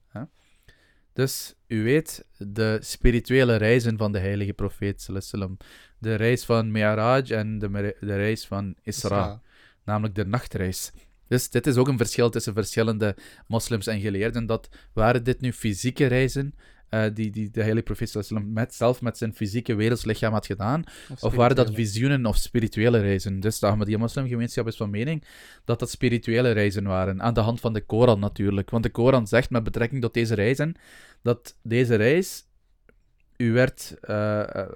[1.12, 5.56] Dus u weet, de spirituele reizen van de heilige profeet sallallahu.
[5.98, 9.40] De reis van Mi'raj en de, de reis van Isra
[9.84, 10.92] namelijk de nachtreis.
[11.32, 13.16] Dus dit is ook een verschil tussen verschillende
[13.46, 14.46] moslims en geleerden.
[14.46, 16.54] Dat waren dit nu fysieke reizen,
[16.88, 20.84] eh, die, die de heilige profeet met, zelf met zijn fysieke wereldslichaam had gedaan,
[21.20, 23.40] of waren dat visioenen of spirituele reizen?
[23.40, 25.24] Dus de Ahmadiyya moslimgemeenschap is van mening
[25.64, 28.70] dat dat spirituele reizen waren, aan de hand van de Koran natuurlijk.
[28.70, 30.74] Want de Koran zegt met betrekking tot deze reizen,
[31.22, 32.44] dat deze reis
[33.36, 34.68] u werd eh, eh,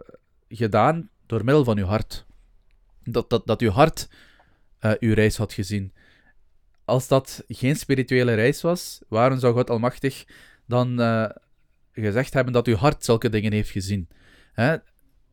[0.48, 2.26] gedaan door middel van uw hart.
[3.02, 4.08] Dat, dat, dat uw hart
[5.00, 5.92] uw reis had gezien.
[6.86, 10.24] Als dat geen spirituele reis was, waarom zou God Almachtig
[10.66, 11.28] dan eh,
[11.92, 14.08] gezegd hebben dat uw hart zulke dingen heeft gezien?
[14.52, 14.76] Hè?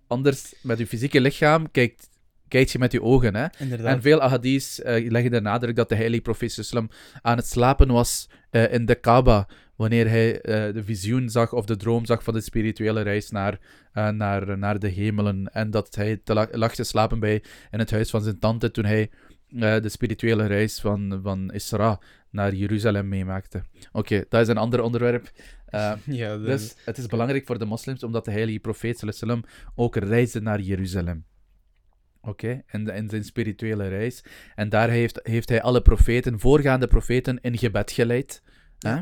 [0.07, 2.09] Anders, met uw fysieke lichaam, kijkt,
[2.47, 3.35] kijkt je met je ogen.
[3.35, 3.45] Hè?
[3.57, 3.95] Inderdaad.
[3.95, 6.89] En veel ahadis eh, leggen de nadruk dat de heilige profeet sallam
[7.21, 10.39] aan het slapen was eh, in de Kaaba, wanneer hij
[10.73, 13.59] de visioen zag of de droom zag van de spirituele reis naar,
[14.13, 15.53] naar, naar de hemelen.
[15.53, 18.71] En dat hij te la- lag te slapen bij, in het huis van zijn tante
[18.71, 19.09] toen hij
[19.55, 23.63] eh, de spirituele reis van, van Isra naar Jeruzalem meemaakte.
[23.91, 25.31] Oké, dat is een ander onderwerp.
[25.65, 29.03] Eh, ja, de- dus het is belangrijk voor de moslims omdat de heilige profeet
[29.75, 31.25] ook reisde naar Jeruzalem.
[32.21, 34.23] Oké, in zijn spirituele reis.
[34.55, 38.43] En daar heeft, heeft hij alle profeten, voorgaande profeten, in gebed geleid.
[38.79, 38.97] Hè?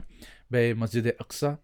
[0.47, 1.59] Bij Masjid al-Aqsa.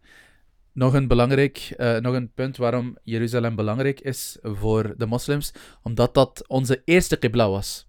[0.73, 6.13] Nog een belangrijk, eh, nog een punt waarom Jeruzalem belangrijk is voor de moslims, omdat
[6.13, 7.87] dat onze eerste qibla was.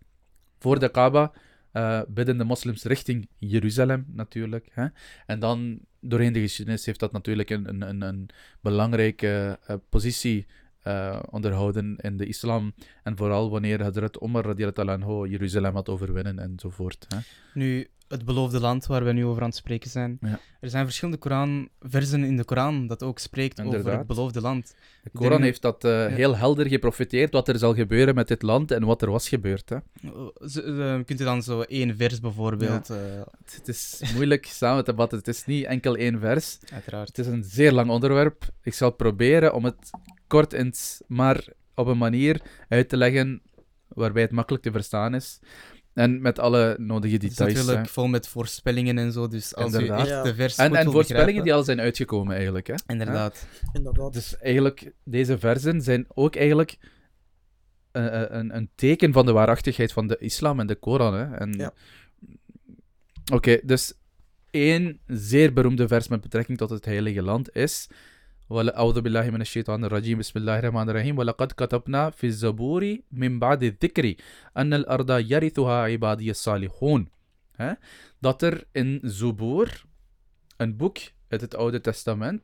[0.59, 1.33] Voor de Kaaba
[1.73, 4.69] eh, bidden de moslims richting Jeruzalem natuurlijk.
[4.73, 4.87] Hè?
[5.27, 8.29] En dan doorheen de geschiedenis heeft dat natuurlijk een, een, een, een
[8.61, 10.47] belangrijke eh, positie
[10.83, 12.75] eh, onderhouden in de islam.
[13.03, 17.07] En vooral wanneer Hadrat Omar radiallahu anhu Jeruzalem had overwinnen enzovoort.
[17.09, 17.19] Hè?
[17.55, 20.19] Nu, het beloofde land waar we nu over aan het spreken zijn.
[20.21, 20.41] Ja.
[20.61, 24.75] Er zijn verschillende Koranversen in de Koran dat ook spreekt over het beloofde land.
[25.03, 28.43] De Koran denk- heeft dat eh, heel helder geprofiteerd wat er zal gebeuren met dit
[28.43, 29.69] land en wat er was gebeurd.
[29.69, 29.77] Hè?
[30.05, 32.91] Uh, z- uh, kunt u dan zo één vers bijvoorbeeld...
[32.91, 32.97] eh,
[33.45, 35.19] Het, het is moeilijk samen te vatten.
[35.19, 36.59] Het is niet enkel één vers.
[36.73, 37.09] uiteraard.
[37.09, 38.45] Het is een zeer lang onderwerp.
[38.63, 39.91] Ik zal proberen om het
[40.27, 40.73] kort en
[41.07, 43.43] maar op een manier uit te leggen
[43.89, 45.39] waarbij het makkelijk te verstaan is.
[45.99, 47.55] En met alle nodige Het is details.
[47.55, 47.93] natuurlijk hè.
[47.93, 49.99] vol met voorspellingen en zo, dus als Inderdaad.
[49.99, 50.23] u echt Ja.
[50.23, 52.67] de vers En, voorspellingen die al zijn uitgekomen eigenlijk.
[52.67, 52.75] Hè?
[52.87, 53.47] Inderdaad.
[53.73, 54.13] Inderdaad.
[54.13, 56.79] Dus eigenlijk, deze versen zijn ook eigenlijk
[57.93, 61.15] eh, eh, een, een teken van de waarachtigheid van de islam en de Koran.
[61.15, 61.37] Hè?
[61.37, 61.53] En...
[61.53, 61.73] Ja.
[63.33, 63.95] Oké, dus
[64.51, 67.89] één zeer beroemde vers met betrekking tot het heilige land is...
[68.51, 74.17] वलाउदबिल्लाशैतरजीम बसमीम वलक़द कतपना फ़िज़बूरी मिम्बाद दिक्री
[74.57, 77.07] अनल अर्दा यरितुहा इबादी सालिहून
[77.59, 77.73] hè,
[78.19, 79.85] dat er in Zoboer,
[80.57, 82.43] een boek uit het Oude Testament,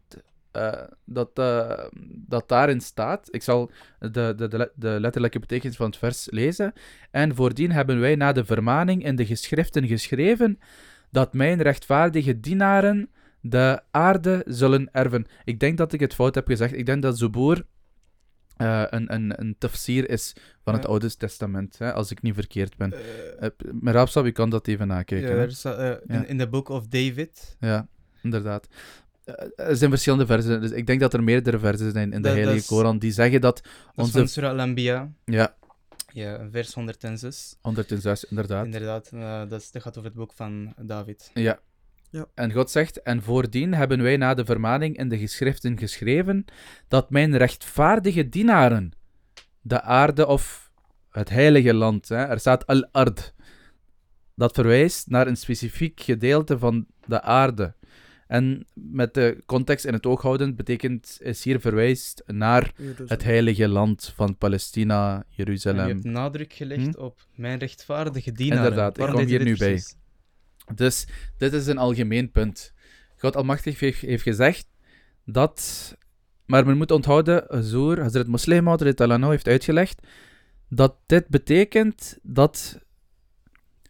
[0.53, 0.73] uh,
[1.05, 1.85] dat, eh,
[2.27, 3.29] dat daarin staat.
[3.31, 6.73] Ik zal de, de, de letterlijke betekenis van het vers lezen.
[7.11, 10.59] En voordien hebben wij na de vermaning in de geschriften geschreven
[11.11, 13.11] dat mijn rechtvaardige dienaren
[13.47, 15.27] de aarde zullen erven.
[15.45, 16.73] Ik denk dat ik het fout heb gezegd.
[16.73, 17.67] Ik denk dat Zubur
[18.57, 20.89] eh, een, een, een tafsir is van het Ja.
[20.89, 22.95] Oude Testament, hè, als ik niet verkeerd ben.
[23.43, 23.49] Uh,
[23.81, 25.31] Merabsab, je kan dat even nakijken.
[25.31, 25.51] ja, hè.
[25.51, 26.15] staat, Ja.
[26.15, 27.57] in, in the Book of David.
[27.61, 27.89] Ja,
[28.23, 28.67] inderdaad.
[29.57, 32.23] Er zijn verschillende versen, dus ik denk dat er meerdere versen zijn in de Dat-
[32.23, 33.57] dat Heilige is- Koran die zeggen dat
[33.95, 34.27] Dat is onze...
[34.27, 35.55] Surah Al-Anbiya, Ja,
[36.13, 37.57] ja, vers 106.
[37.61, 38.65] 106, inderdaad.
[38.65, 39.11] Inderdaad,
[39.51, 41.31] dat, is, dat gaat over het boek van David.
[41.35, 41.59] Ja.
[42.15, 42.27] Ja.
[42.35, 46.45] En God zegt, en voordien hebben wij na de vermaning in de geschriften geschreven
[46.89, 48.93] dat mijn rechtvaardige dienaren
[49.61, 50.71] de aarde of
[51.11, 53.35] het heilige land, hè, er staat al-ard,
[54.35, 57.75] dat verwijst naar een specifiek gedeelte van de aarde.
[58.27, 63.09] En met de context in het oog houden, betekent, is hier verwijst naar Jeruzalem.
[63.09, 65.89] het heilige land van Palestina, En je Jeruzalem.
[65.89, 68.63] hebt nadruk gelegd op mijn rechtvaardige dienaren.
[68.63, 68.69] Hm?
[68.69, 69.83] Inderdaad, ik Waarom kom deed je hier nu bij.
[70.75, 72.73] Dus dit is een algemeen punt.
[73.17, 74.67] God Almachtig heeft, heeft gezegd
[75.25, 75.95] dat.
[76.47, 80.07] Maar men moet onthouden, Hazur, Hazrat Muslim Talano heeft uitgelegd
[80.69, 82.81] dat dit betekent dat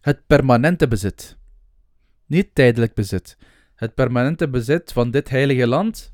[0.01, 1.37] het permanente bezit,
[2.25, 3.37] niet tijdelijk bezit,
[3.75, 6.13] het permanente bezit van dit heilige land,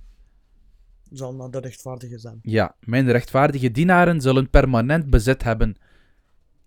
[1.11, 2.39] Zal naar de rechtvaardige zijn.
[2.41, 5.75] ja, mijn rechtvaardige dienaren zullen permanent bezit hebben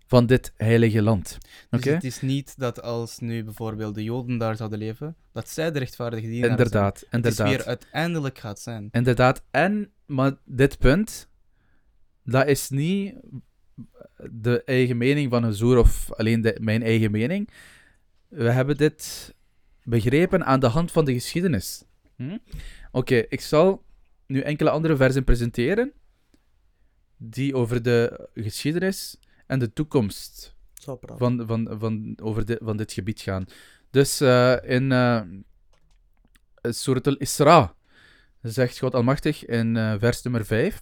[0.05, 1.37] van dit heilige land.
[1.69, 5.71] Dus het is niet dat als nu bijvoorbeeld de Joden daar zouden leven, dat zij
[5.71, 7.21] de rechtvaardige dienaren Inderdaad, zijn.
[7.21, 7.57] Het is inderdaad.
[7.57, 8.87] weer uiteindelijk gaat zijn.
[8.91, 11.29] Inderdaad, en, maar dit punt,
[12.23, 13.15] dat is niet
[14.31, 17.49] de eigen mening van een zoer of alleen de, mijn eigen mening.
[18.27, 19.33] We hebben dit
[19.83, 21.83] begrepen aan de hand van de geschiedenis.
[22.15, 22.37] Hm?
[22.91, 23.83] Oké, ik zal
[24.27, 25.91] nu enkele andere versen presenteren
[27.17, 31.18] die over de geschiedenis en de toekomst Zal praten.
[31.18, 33.44] van, van, van, over de, van dit gebied gaan.
[33.90, 35.20] Dus eh, in uh,
[36.62, 37.74] Surat al-Isra
[38.42, 40.80] zegt God Almachtig in eh, vers nummer 5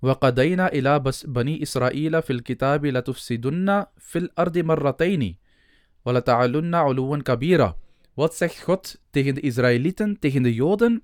[0.00, 5.36] وَقَدَيْنَا إِلَى بَس- بَنِي إِسْرَائِيلَ فِي الْكِتَابِ لَتُفْسِدُنَّ فِي الْأَرْضِ مَرَّتَيْنِ
[6.04, 7.76] وَلَتَعَلُنَّ عُلُوًّا كَبِيرًا
[8.14, 11.02] Wat zegt God tegen de Israëlieten, tegen de Joden?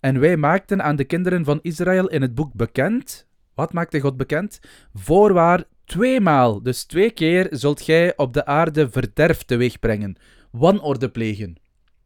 [0.00, 3.26] En wij maakten aan de kinderen van Israël in het boek bekend.
[3.54, 4.60] Wat maakte God bekend?
[4.94, 10.16] Voorwaar tweemaal, dus twee keer, zult gij op de aarde verderf teweeg brengen.
[10.50, 11.56] Wanorde plegen.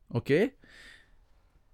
[0.08, 0.50] Oké?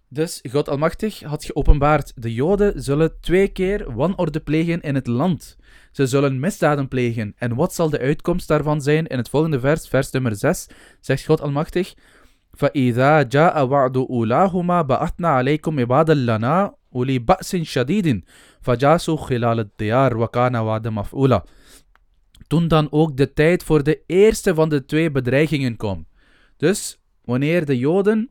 [0.08, 5.56] Dus God Almachtig had geopenbaard: de Joden zullen twee keer wanorde plegen in het land.
[5.92, 7.34] Ze zullen misdaden plegen.
[7.38, 9.06] En wat zal de uitkomst daarvan zijn?
[9.06, 10.68] In het volgende vers, vers nummer 6,
[11.00, 11.94] zegt God Almachtig:
[12.52, 18.24] فَإِذَا جَاءَ وَعْدُ أُولَاهُمَا بَعَثْنَا عَلَيْكُمْ عِبَادًا لَنَا أُولِي بَأْسٍ شَدِيدٍ
[18.60, 21.44] فَجَاسُوا خِلَالَ الدِّيَارِ وَكَانَ وَعْدًا مَفْعُولًا
[22.47, 26.05] toen dan ook de tijd voor de eerste van de twee bedreigingen kwam.
[26.57, 28.29] Dus wanneer de Joden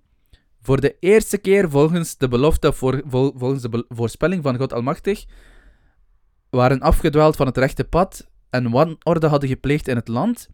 [0.62, 5.24] voor de eerste keer volgens de belofte, voor, vol- volgens de voorspelling van God Almachtig,
[6.50, 10.48] waren afgedwaald van het rechte pad en wanorde hadden gepleegd in het land,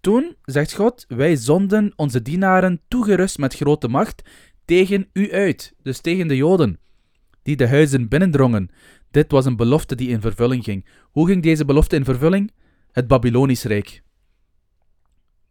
[0.00, 4.22] toen, zegt God, wij zonden onze dienaren toegerust met grote macht
[4.64, 6.78] tegen u uit, dus tegen de Joden,
[7.42, 8.70] die de huizen binnendrongen.
[9.10, 10.86] Dit was een belofte die in vervulling ging.
[11.10, 12.52] Hoe ging deze belofte in vervulling?
[12.92, 14.02] Het Babylonisch Rijk.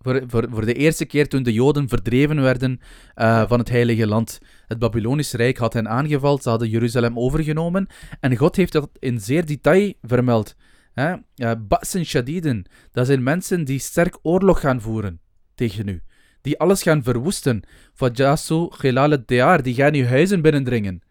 [0.02, 2.80] Voor, voor, voor de eerste keer toen de Joden verdreven werden
[3.14, 4.40] eh, van het Heilige Land.
[4.68, 7.88] Het Babylonisch Rijk had hen aangevallen, ze hadden Jeruzalem overgenomen.
[8.20, 10.56] En God heeft dat in zeer detail vermeld.
[10.94, 11.16] Hè?
[11.58, 15.22] Ba'sen shadiden, dat zijn mensen die sterk oorlog gaan voeren
[15.56, 16.02] tegen u.
[16.42, 17.64] Die alles gaan verwoesten.
[17.94, 21.02] Fajasu khilal al die gaan uw huizen binnendringen.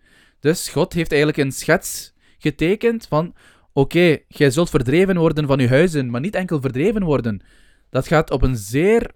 [0.41, 3.35] Dus God heeft eigenlijk een schets getekend van...
[3.79, 7.41] Oké, jij zult verdreven worden van uw huizen, maar niet enkel verdreven worden.
[7.91, 9.11] Dat gaat op een zeer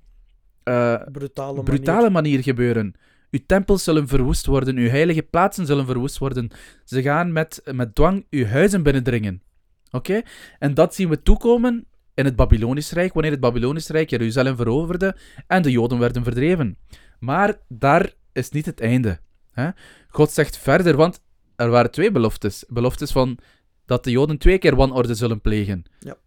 [0.63, 2.13] eh, Brutale, brutale manier.
[2.13, 2.95] manier gebeuren.
[3.31, 6.51] Uw tempels zullen verwoest worden, uw heilige plaatsen zullen verwoest worden.
[6.85, 9.43] Ze gaan met, met dwang uw huizen binnendringen.
[9.91, 10.23] Oké?
[10.59, 15.17] En dat zien we toekomen in het Babylonisch Rijk, wanneer het Babylonisch Rijk Jeruzalem veroverde
[15.47, 16.77] en de Joden werden verdreven.
[17.19, 19.19] Maar daar is niet het einde.
[19.53, 19.69] Hè?
[20.09, 21.23] God zegt verder, want
[21.57, 22.65] er waren twee beloftes.
[22.69, 23.39] Beloftes van
[23.87, 25.83] dat de Joden twee keer wanorde zullen plegen.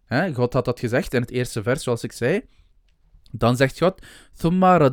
[0.08, 0.32] Ja.
[0.32, 2.42] God had dat gezegd in het eerste vers, zoals ik zei.
[3.32, 4.00] Dan zegt God:
[4.40, 4.88] wa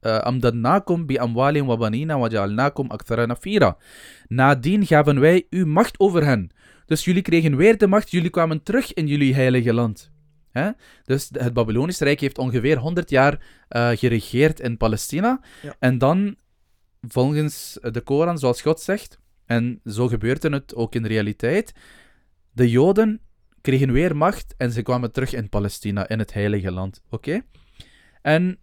[0.00, 1.18] eh, bi
[1.62, 2.30] wa banina.
[4.28, 6.50] Nadien gaven wij u macht over hen.
[6.86, 10.10] Dus jullie kregen weer de macht, jullie kwamen terug in jullie heilige land.
[11.04, 15.40] Dus het Babylonisch Rijk heeft ongeveer 100 jaar eh, geregeerd in Palestina.
[15.78, 16.36] En dan,
[17.00, 19.18] volgens de Koran, zoals God zegt,
[19.52, 21.72] en zo gebeurde het ook in de realiteit,
[22.52, 23.20] de Joden
[23.60, 27.02] kregen weer macht en ze kwamen terug in Palestina, in het heilige land.
[27.10, 27.40] Oké?
[28.22, 28.58] En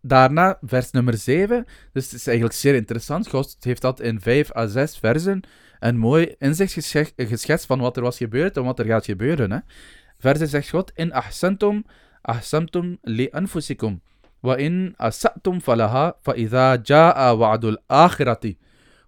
[0.00, 3.28] daarna, vers nummer 7, dus het is eigenlijk zeer interessant.
[3.28, 5.40] God heeft dat in 5 à 6 versen
[5.80, 9.50] een mooi inzicht gesche- geschetst van wat er was gebeurd en wat er gaat gebeuren.
[9.50, 9.58] Hè?
[10.18, 11.84] Verder zegt God, in ahsantum,
[12.22, 14.00] ahsantum li anfusikum.
[14.40, 18.58] Wa in asatum falaha, fa idha ja'a wa'dul akhirati.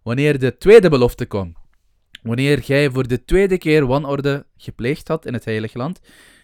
[0.04, 1.56] Wanneer de tweede belofte kwam,
[2.22, 6.00] wanneer jij voor de tweede keer wanorde gepleegd had in het heilige land,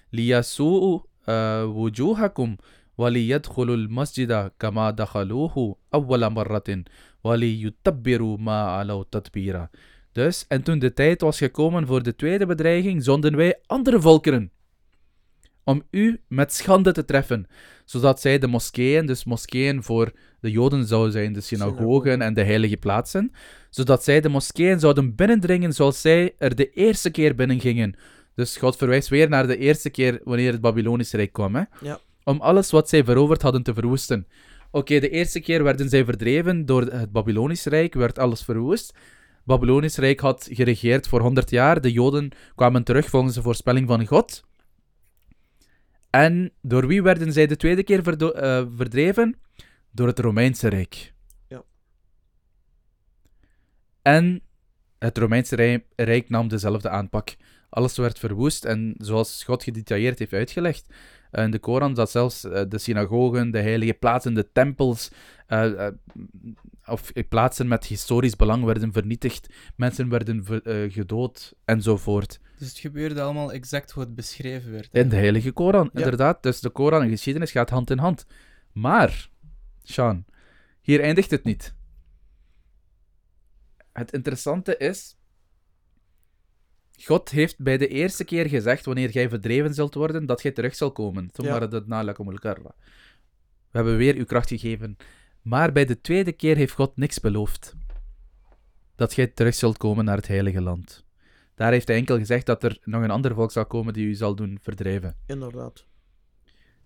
[0.09, 2.57] liyasu'u uh, wujuhakum
[2.97, 6.83] وليدخلوا المسجد كما دخلوه أول مرة
[7.23, 9.69] وليتبروا ما علوا تتبيرا.
[10.11, 14.51] Dus, en toen de tijd was gekomen voor de tweede bedreiging, zonden wij andere volkeren
[15.68, 17.46] om u met schande te treffen,
[17.84, 22.42] zodat zij de moskeeën, dus moskeeën voor de Joden zouden zijn, de synagogen en de
[22.42, 23.32] heilige plaatsen,
[23.70, 27.94] zodat zij de moskeeën zouden binnendringen zoals zij er de eerste keer binnengingen.
[28.34, 31.62] Dus God verwijst weer naar de eerste keer wanneer het Babylonische Rijk kwam, hè?
[31.80, 32.00] Ja.
[32.24, 34.26] Om alles wat zij veroverd hadden te verwoesten.
[34.70, 38.86] Oké, de eerste keer werden zij verdreven door het Babylonische Rijk, werd alles verwoest.
[38.86, 41.80] Het Babylonische Rijk had geregeerd voor 100 jaar.
[41.80, 44.46] De Joden kwamen terug volgens de voorspelling van God.
[46.10, 49.38] En door wie werden zij de tweede keer eh, verdreven?
[49.90, 51.12] Door het Romeinse Rijk.
[51.48, 51.62] Ja.
[54.02, 54.42] En
[54.98, 57.36] het Romeinse Rijk, Rijk nam dezelfde aanpak.
[57.68, 60.86] Alles werd verwoest en zoals God gedetailleerd heeft uitgelegd.
[61.30, 65.10] Eh, in de Koran dat zelfs eh, de synagogen, de heilige plaatsen, de tempels,
[65.46, 65.92] eh, eh,
[66.86, 72.40] of eh, plaatsen met historisch belang werden vernietigd, mensen werden ver- eh, gedood enzovoort.
[72.58, 74.88] Dus het gebeurde allemaal exact hoe het beschreven werd.
[74.92, 75.98] In de heilige Koran, Ja.
[75.98, 76.42] inderdaad.
[76.42, 78.26] Dus de Koran en geschiedenis gaat hand in hand.
[78.72, 79.28] Maar,
[79.82, 80.24] Sean,
[80.80, 81.74] hier eindigt het niet.
[83.92, 85.16] Het interessante is.
[87.04, 90.74] God heeft bij de eerste keer gezegd, wanneer jij verdreven zult worden, dat jij terug
[90.74, 91.30] zal komen.
[91.30, 91.52] Toen Ja.
[93.70, 94.96] We hebben weer uw kracht gegeven.
[95.42, 97.76] Maar bij de tweede keer heeft God niks beloofd.
[98.94, 101.04] Dat jij terug zult komen naar het heilige land.
[101.54, 104.14] Daar heeft hij enkel gezegd dat er nog een ander volk zal komen die u
[104.14, 105.16] zal doen verdrijven.
[105.26, 105.84] Inderdaad.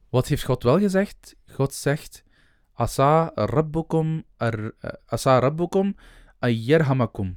[0.08, 1.36] Wat heeft God wel gezegd?
[1.46, 2.24] God zegt:
[2.72, 5.94] Asa rabbukum, ar, eh, asa rabbukum
[6.38, 7.36] ayyarhamakum.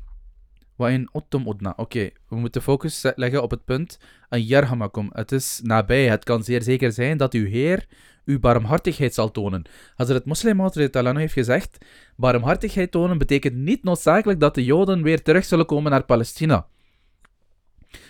[0.76, 1.73] Wa in uttum udna.
[1.76, 3.99] Oké, we moeten focus leggen op het punt
[4.30, 5.09] ayyarhamakum.
[5.13, 6.09] Het is nabij.
[6.09, 7.88] Het kan zeer zeker zijn dat uw Heer
[8.26, 9.63] uw barmhartigheid zal tonen.
[9.95, 15.21] Als het moslim Talano heeft gezegd, barmhartigheid tonen betekent niet noodzakelijk dat de Joden weer
[15.21, 16.67] terug zullen komen naar Palestina.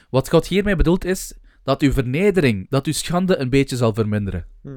[0.09, 4.45] Wat God hiermee bedoelt is dat uw vernedering, dat uw schande een beetje zal verminderen.
[4.61, 4.69] Hm.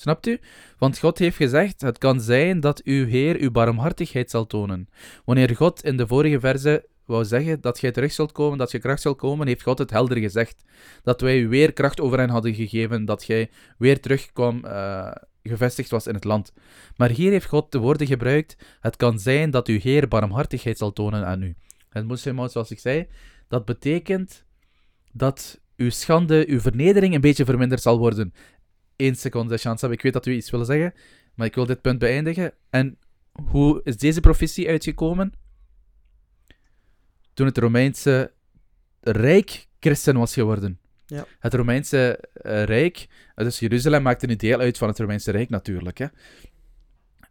[0.00, 0.40] Snapt u?
[0.78, 4.88] Want God heeft gezegd: Het kan zijn dat uw Heer uw barmhartigheid zal tonen.
[5.24, 8.78] Wanneer God in de vorige verse wou zeggen dat jij terug zult komen, dat je
[8.78, 10.64] kracht zult komen, heeft God het helder gezegd.
[11.02, 15.10] Dat wij u weer kracht over hen hadden gegeven, dat jij weer terugkwam, eh,
[15.42, 16.52] gevestigd was in het land.
[16.96, 20.92] Maar hier heeft God de woorden gebruikt: Het kan zijn dat uw Heer barmhartigheid zal
[20.92, 21.56] tonen aan u.
[21.88, 23.06] Het moslimhout, zoals ik zei,
[23.48, 24.44] dat betekent
[25.12, 28.32] dat uw schande, uw vernedering een beetje verminderd zal worden.
[28.98, 29.92] Eén seconde, Shansab.
[29.92, 30.94] Ik weet dat u iets wil zeggen,
[31.34, 32.52] maar ik wil dit punt beëindigen.
[32.70, 32.98] En
[33.32, 35.32] hoe is deze profetie uitgekomen?
[37.34, 38.32] Toen het Romeinse
[39.00, 40.78] Rijk christen was geworden.
[41.06, 41.26] Ja.
[41.38, 45.98] Het Romeinse eh, Rijk, dus Jeruzalem maakte nu deel uit van het Romeinse Rijk natuurlijk.
[45.98, 46.06] Hè?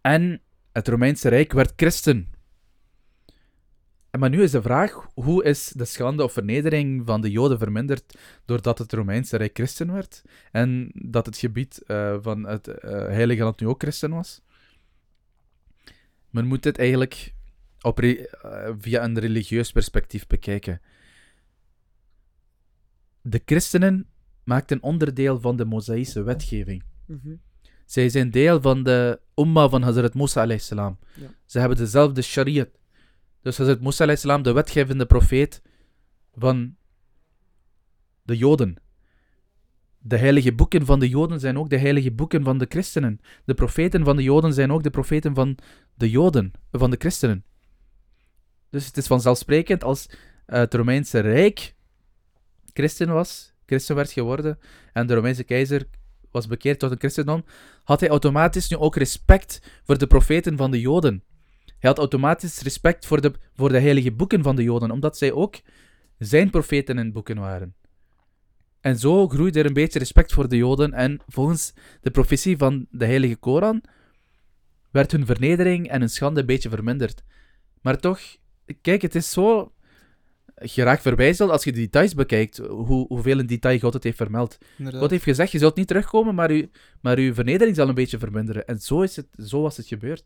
[0.01, 0.41] En
[0.72, 2.30] het Romeinse Rijk werd christen.
[4.12, 8.18] Maar nu is de vraag, hoe is de schande of vernedering van de Joden verminderd
[8.45, 13.43] doordat het Romeinse Rijk christen werd en dat het gebied eh, van het eh, Heilige
[13.43, 14.41] Land nu ook christen was?
[16.30, 17.34] Men moet dit eigenlijk
[17.82, 18.26] op eh,
[18.80, 20.82] via een religieus perspectief bekijken.
[23.22, 24.08] De christenen
[24.43, 26.84] maakten onderdeel van de Mosaïsche wetgeving.
[27.05, 27.36] Mhm.
[27.86, 30.97] Zij zijn deel van de umma van Hazrat Musa alayhi salam.
[31.14, 31.28] Ja.
[31.45, 32.70] Ze hebben dezelfde shariat.
[33.41, 35.61] Dus Musa alayhi salam, de wetgevende profeet
[36.35, 36.75] van
[38.23, 38.75] de Joden.
[39.99, 43.19] De heilige boeken van de Joden zijn ook de heilige boeken van de christenen.
[43.45, 45.57] De profeten van de Joden zijn ook de profeten van
[45.93, 47.45] de Joden, van de christenen.
[48.69, 50.09] Dus het is vanzelfsprekend als
[50.45, 51.75] het Romeinse Rijk
[52.73, 54.59] christen was, christen werd geworden,
[54.93, 55.88] en de Romeinse keizer
[56.31, 57.45] was bekeerd tot een christendom,
[57.83, 61.23] had hij automatisch nu ook respect voor de profeten van de Joden.
[61.80, 65.32] Hij had automatisch respect voor de, voor de heilige boeken van de Joden, omdat zij
[65.32, 65.55] ook
[66.17, 67.75] zijn profeten en boeken waren.
[68.82, 72.88] En zo groeide er een beetje respect voor de Joden en volgens de profetie van
[72.89, 73.84] de heilige Koran
[74.91, 77.23] werd hun vernedering en hun schande een beetje verminderd.
[77.82, 78.19] Maar toch,
[78.82, 79.71] kijk, het is zo
[80.55, 84.57] geraakt verbijsteld als je de details bekijkt, hoe, hoeveel in detail God het heeft vermeld.
[84.78, 85.01] Inderdaad.
[85.01, 86.69] God heeft gezegd, je zult niet terugkomen, maar, u,
[87.01, 88.65] maar uw vernedering zal een beetje verminderen.
[88.65, 90.25] En zo, is het, zo was het gebeurd.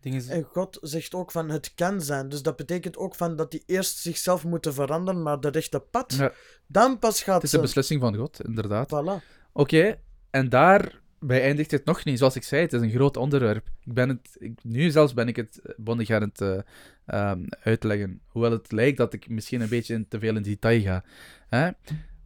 [0.00, 2.28] Ding is, En God zegt ook van het kan zijn.
[2.28, 6.14] Dus dat betekent ook van dat die eerst zichzelf moeten veranderen, maar de rechte pad.
[6.14, 6.32] Ja.
[6.66, 7.64] Dan pas gaat Het is een ze...
[7.64, 8.88] beslissing van God, inderdaad.
[8.88, 9.24] Voilà.
[9.52, 9.98] Oké,
[10.30, 12.18] en daarbij eindigt het nog niet.
[12.18, 13.68] Zoals ik zei, het is een groot onderwerp.
[13.84, 16.58] Ik ben het, ik- nu zelfs ben ik het bondig aan het eh,
[17.06, 18.20] ehm, uitleggen.
[18.26, 21.04] Hoewel het lijkt dat ik misschien een beetje in, te veel in detail ga.
[21.48, 21.70] Hè?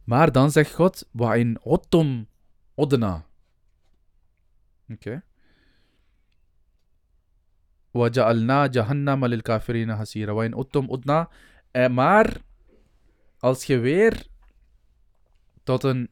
[0.03, 2.27] Maar dan zegt God, wa in ottom
[2.73, 3.25] odna.
[4.89, 5.23] Oké.
[7.93, 11.29] Wa ja'alna jahannama lil kafirina hasira.
[11.89, 12.37] Maar,
[13.39, 14.25] als je weer
[15.63, 16.09] tot een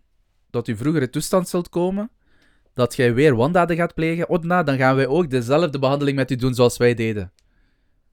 [0.49, 2.11] tot uw vroegere toestand zult komen,
[2.73, 6.35] dat jij weer wandaden gaat plegen, Odna, dan gaan wij ook dezelfde behandeling met u
[6.35, 7.31] doen zoals wij deden.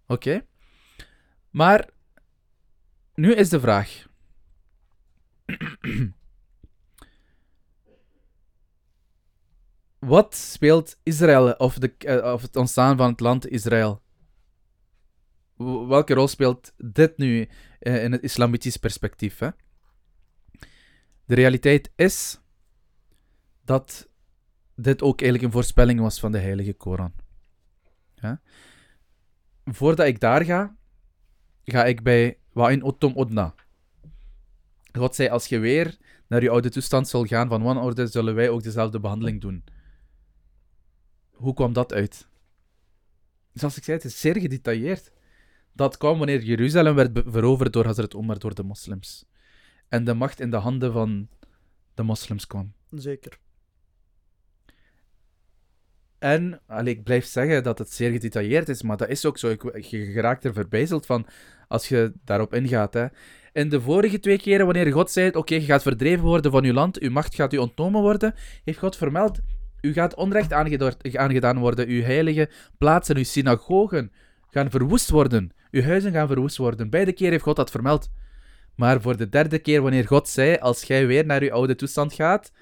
[0.07, 0.45] Oké?
[1.51, 1.89] Maar,
[3.15, 4.07] nu is de vraag.
[9.99, 14.03] Wat speelt Israël, of, de, eh, of het ontstaan van het land Israël?
[15.89, 19.39] Welke rol speelt dit nu eh, in het islamitisch perspectief?
[19.39, 19.49] Hè?
[21.25, 22.41] De realiteit is
[23.65, 24.09] dat
[24.75, 27.13] dit ook eigenlijk een voorspelling was van de Heilige Koran.
[29.65, 30.77] Voordat ik daar ga,
[31.65, 33.55] ga ik bij Wa'in Ottom Odna.
[34.93, 38.49] God zei, als je weer naar uw oude toestand zal gaan van wanorde, zullen wij
[38.49, 39.65] ook dezelfde behandeling doen.
[41.39, 42.29] Hoe kwam dat uit?
[43.53, 45.13] Zoals ik zei, het is zeer gedetailleerd.
[45.73, 49.25] Dat kwam wanneer Jeruzalem werd veroverd door Hazrat Omar, door de moslims.
[49.89, 51.29] En de macht in de handen van
[51.95, 52.73] de moslims kwam.
[52.91, 53.39] Zeker.
[56.19, 59.49] En, allee, ik blijf zeggen dat het zeer gedetailleerd is, maar dat is ook zo.
[59.49, 61.27] Ik, je geraakt er verbijzeld van
[61.69, 62.95] als je daarop ingaat.
[62.95, 63.07] Hè.
[63.53, 66.73] In de vorige twee keren, wanneer God zei: Oké, je gaat verdreven worden van uw
[66.73, 68.35] land, uw macht gaat u ontnomen worden,
[68.65, 69.41] heeft God vermeld:
[69.81, 70.53] U gaat onrecht
[71.13, 72.49] aangedaan worden, uw heilige
[72.79, 74.13] plaatsen, uw synagogen
[74.51, 76.91] gaan verwoest worden, uw huizen gaan verwoest worden.
[76.91, 78.11] Beide keer heeft God dat vermeld.
[78.75, 82.13] Maar voor de derde keer, wanneer God zei: Als jij weer naar uw oude toestand
[82.13, 82.53] gaat,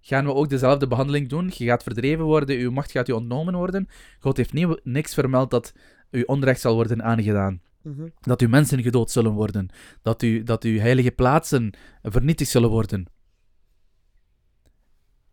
[0.00, 1.50] gaan we ook dezelfde behandeling doen.
[1.54, 3.88] Je gaat verdreven worden, uw macht gaat u ontnomen worden.
[4.20, 5.72] God heeft nie- niks vermeld dat
[6.10, 7.60] u onrecht zal worden aangedaan.
[7.82, 8.08] Mhm.
[8.20, 9.68] Dat uw mensen gedood zullen worden.
[10.02, 11.72] Dat, u, dat uw heilige plaatsen
[12.02, 13.06] vernietigd zullen worden.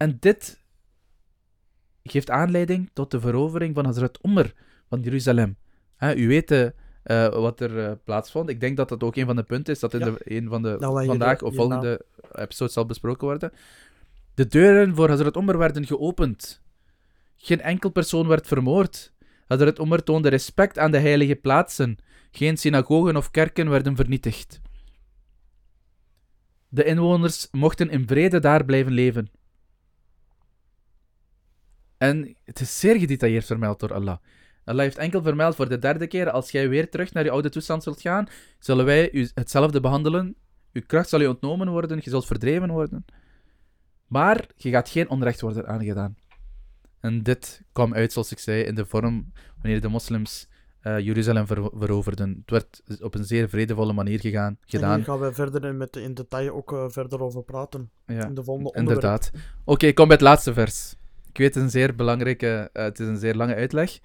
[0.03, 0.63] En dit
[2.03, 4.53] geeft aanleiding tot de verovering van Hazrat Umar
[4.89, 5.57] van Jeruzalem.
[6.15, 6.65] U weet eh,
[7.03, 8.49] eh, wat er eh, plaatsvond.
[8.49, 10.05] Ik denk dat dat ook een van de punten is dat in Ja.
[10.05, 13.51] de, een van de Nou, vandaag de- of volgende episode zal besproken worden.
[14.33, 16.61] De deuren voor Hazrat Umar werden geopend.
[17.37, 19.13] Geen enkel persoon werd vermoord.
[19.47, 21.97] Hazrat Umar toonde respect aan de heilige plaatsen.
[22.31, 24.61] Geen synagogen of kerken werden vernietigd.
[26.69, 29.27] De inwoners mochten in vrede daar blijven leven.
[32.07, 34.17] En het is zeer gedetailleerd vermeld door Allah.
[34.65, 37.49] Allah heeft enkel vermeld voor de derde keer, als jij weer terug naar je oude
[37.49, 38.27] toestand zult gaan,
[38.59, 40.35] zullen wij u hetzelfde behandelen.
[40.73, 43.05] Uw kracht zal je ontnomen worden, je zult verdreven worden.
[44.07, 46.15] Maar je gaat geen onrecht worden aangedaan.
[46.99, 49.31] En dit kwam uit, zoals ik zei, in de vorm
[49.61, 50.47] wanneer de moslims
[50.81, 52.29] eh, Jeruzalem ver- veroverden.
[52.41, 54.95] Het werd op een zeer vredevolle manier gegaan, En gedaan.
[54.95, 57.89] hier gaan we verder in, met, in detail ook eh, verder over praten.
[58.05, 59.03] Ja, In de volgende onderwerp.
[59.03, 59.31] inderdaad.
[59.63, 60.95] Oké, ik kom bij het laatste vers.
[61.33, 63.99] Ik weet, een zeer belangrijke, eh, het is een zeer lange uitleg.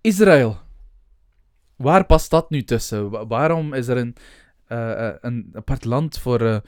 [0.00, 0.58] Israël.
[1.76, 3.10] Waar past dat nu tussen?
[3.10, 4.16] Wa- waarom is er een,
[4.66, 6.62] eh, eh, een apart land voor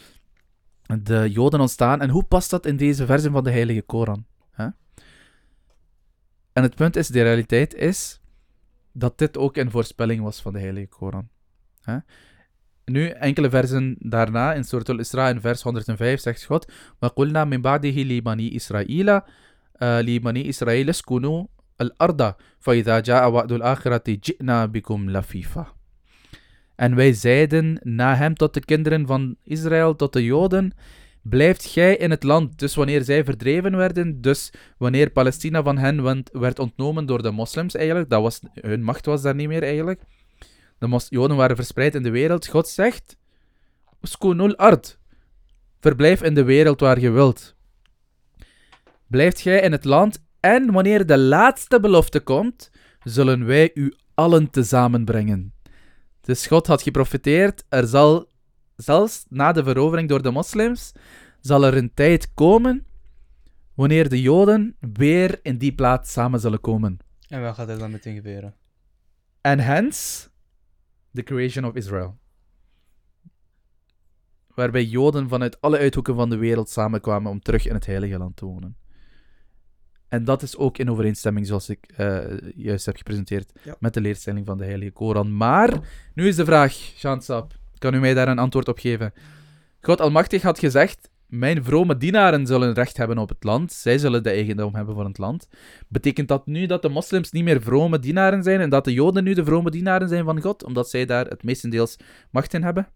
[1.03, 2.01] de Joden ontstaan?
[2.01, 4.27] En hoe past dat in deze versie van de Heilige Koran?
[6.53, 8.21] En het punt is, de realiteit is
[8.93, 11.29] dat dit ook een voorspelling was van de Heilige Koran.
[11.83, 11.99] Hè?
[12.88, 18.04] Nu, enkele versen daarna, in Surat al-Isra, in vers 105, zegt God: وَقُلْنَا مِنْ بَعْدِهِ
[18.04, 19.22] لِبَنِي إِسْرَائِيلَ
[19.82, 21.46] آه، لِبَنِي إِسْرَائِيلَ اسْكُنُوا
[21.82, 25.66] الْأَرْضَ فَإِذَا جَاءَ وَعْدُ الْآخِرَةِ جِئْنَا بِكُمْ لَفِيفًا
[26.76, 30.74] En wij zeiden na hem tot de kinderen van Israël, tot de Joden,
[31.22, 32.60] blijft gij in het land.
[32.60, 37.32] Dus wanneer zij verdreven werden, dus wanneer Palestina van hen wend- werd ontnomen door de
[37.32, 40.02] moslims eigenlijk, dat was, hun macht was daar niet meer eigenlijk.
[40.79, 42.47] de Joden waren verspreid in de wereld.
[42.47, 43.17] God zegt,
[44.03, 44.99] Skunul ard.
[45.81, 47.57] Verblijf in de wereld waar je wilt.
[49.07, 52.71] Blijft gij in het land en wanneer de laatste belofte komt,
[53.03, 55.53] zullen wij u allen tezamen brengen.
[56.21, 58.27] Dus God had geprofiteerd, er zal,
[58.77, 60.93] zelfs na de verovering door de moslims,
[61.41, 62.87] zal er een tijd komen
[63.75, 66.99] wanneer de Joden weer in die plaats samen zullen komen.
[67.29, 68.55] En wat gaat er dan meteen gebeuren?
[69.41, 70.28] En hence,
[71.15, 72.19] the creation of Israel.
[74.55, 78.37] Waarbij Joden vanuit alle uithoeken van de wereld samenkwamen om terug in het Heilige Land
[78.37, 78.77] te wonen.
[80.09, 83.77] En dat is ook in overeenstemming, zoals ik eh, juist heb gepresenteerd, Ja.
[83.79, 85.37] met de leerstelling van de Heilige Koran.
[85.37, 85.81] Maar,
[86.15, 89.13] nu is de vraag, Shansap, kan u mij daar een antwoord op geven?
[89.81, 94.23] God Almachtig had gezegd, mijn vrome dienaren zullen recht hebben op het land, zij zullen
[94.23, 95.49] de eigendom hebben van het land.
[95.89, 99.25] Betekent dat nu dat de moslims niet meer vrome dienaren zijn en dat de joden
[99.25, 101.97] nu de vrome dienaren zijn van God, omdat zij daar het meestendeels
[102.31, 102.89] macht in hebben?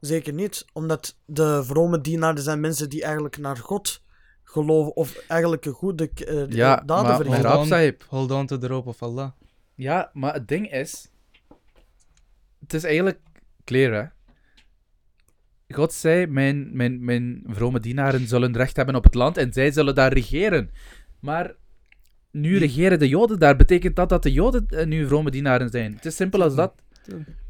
[0.00, 4.02] Zeker niet, omdat de vrome dienaren zijn mensen die eigenlijk naar God
[4.44, 7.42] geloven, of eigenlijk een goede eh, Ja, daden maar- verrichten.
[7.42, 8.02] maar- Raab Sahib.
[8.08, 9.30] Hold on to the rope of Allah.
[9.74, 11.10] Ja, maar het ding is,
[12.60, 13.20] het is eigenlijk
[13.64, 14.08] clear, hè.
[15.72, 19.70] God zei, mijn, mijn, mijn vrome dienaren zullen recht hebben op het land en zij
[19.70, 20.70] zullen daar regeren.
[21.20, 21.54] Maar
[22.30, 23.56] nu regeren de joden daar.
[23.56, 25.94] Betekent dat dat de joden eh, nu vrome dienaren zijn?
[25.94, 26.72] Het is simpel als dat.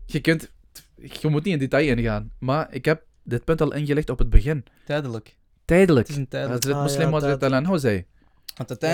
[0.06, 0.52] Je kunt...
[0.96, 2.30] Je moet niet in detail ingaan.
[2.38, 4.64] Maar ik heb dit punt al ingelicht op het begin.
[4.84, 5.36] Tijdelijk.
[5.64, 6.06] Tijdelijk.
[6.08, 7.66] Het is een het Ah, moslim ja, was het tijdelijk.
[7.68, 8.04] al zei.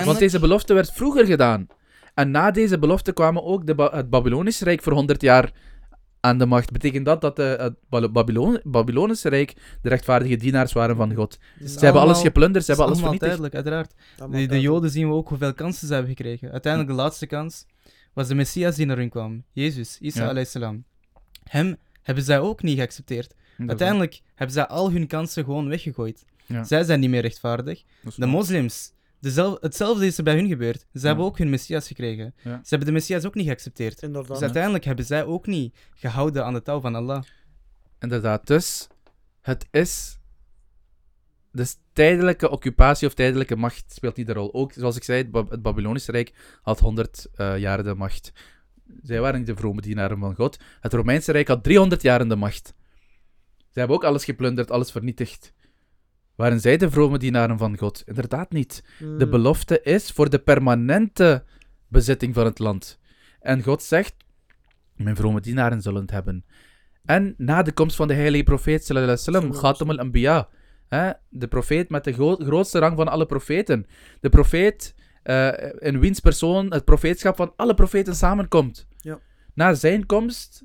[0.05, 1.67] Want deze belofte werd vroeger gedaan.
[2.13, 5.51] En na deze belofte kwamen ook de Ba- het Babylonische Rijk voor 100 jaar
[6.19, 6.71] aan de macht.
[6.71, 11.37] Betekent dat dat de, het Ba- Babylon Babylonische Rijk de rechtvaardige dienaars waren van God?
[11.65, 13.29] Ze hebben alles geplunderd, ze hebben alles vernietigd.
[13.29, 13.93] tijdelijk, uiteraard.
[14.31, 14.61] De, de.
[14.61, 16.51] Joden zien we ook hoeveel kansen ze hebben gekregen.
[16.51, 17.65] Uiteindelijk, de laatste kans
[18.13, 19.43] was de Messias die naar hun kwam.
[19.51, 20.43] Jezus, Isa Ja.
[20.43, 20.83] salam.
[21.43, 23.33] Hem hebben zij ook niet geaccepteerd.
[23.67, 26.25] Uiteindelijk hebben zij al hun kansen gewoon weggegooid.
[26.45, 26.63] Ja.
[26.63, 27.83] Zij zijn niet meer rechtvaardig.
[28.15, 28.91] De moslims,
[29.59, 30.85] hetzelfde is er bij hun gebeurd.
[30.93, 32.33] Ze hebben ook hun messias gekregen.
[32.43, 32.59] Ja.
[32.63, 34.01] Ze hebben de messias ook niet geaccepteerd.
[34.01, 34.31] Inderdaad.
[34.31, 37.23] Dus uiteindelijk hebben zij ook niet gehouden aan de touw van Allah.
[37.99, 38.87] Inderdaad, dus
[39.41, 40.17] het is.
[41.51, 44.53] Dus tijdelijke occupatie of tijdelijke macht speelt niet de rol.
[44.53, 48.31] Ook, zoals ik zei, het, Ba- het Babylonische Rijk had 100 eh, jaar de macht.
[49.01, 50.57] Zij waren niet de vrome dienaren van God.
[50.79, 52.73] Het Romeinse Rijk had 300 jaar de macht.
[53.57, 55.53] Zij hebben ook alles geplunderd, alles vernietigd.
[56.39, 58.03] Waren zij de vrome dienaren van God?
[58.05, 58.83] Inderdaad niet.
[58.99, 59.29] De Hmm.
[59.29, 61.43] belofte is voor de permanente
[61.87, 62.99] bezitting van het land.
[63.39, 64.15] En God zegt:
[64.95, 66.45] Mijn vrome dienaren zullen het hebben.
[67.05, 70.49] En na de komst van de heilige profeet, sallallahu alaihi wasallam, al-Anbiya,
[70.87, 73.85] hè, de profeet met de gro- grootste rang van alle profeten.
[74.21, 78.87] De profeet eh, in wiens persoon het profeetschap van alle profeten samenkomt.
[78.97, 79.19] Ja.
[79.53, 80.63] Na zijn komst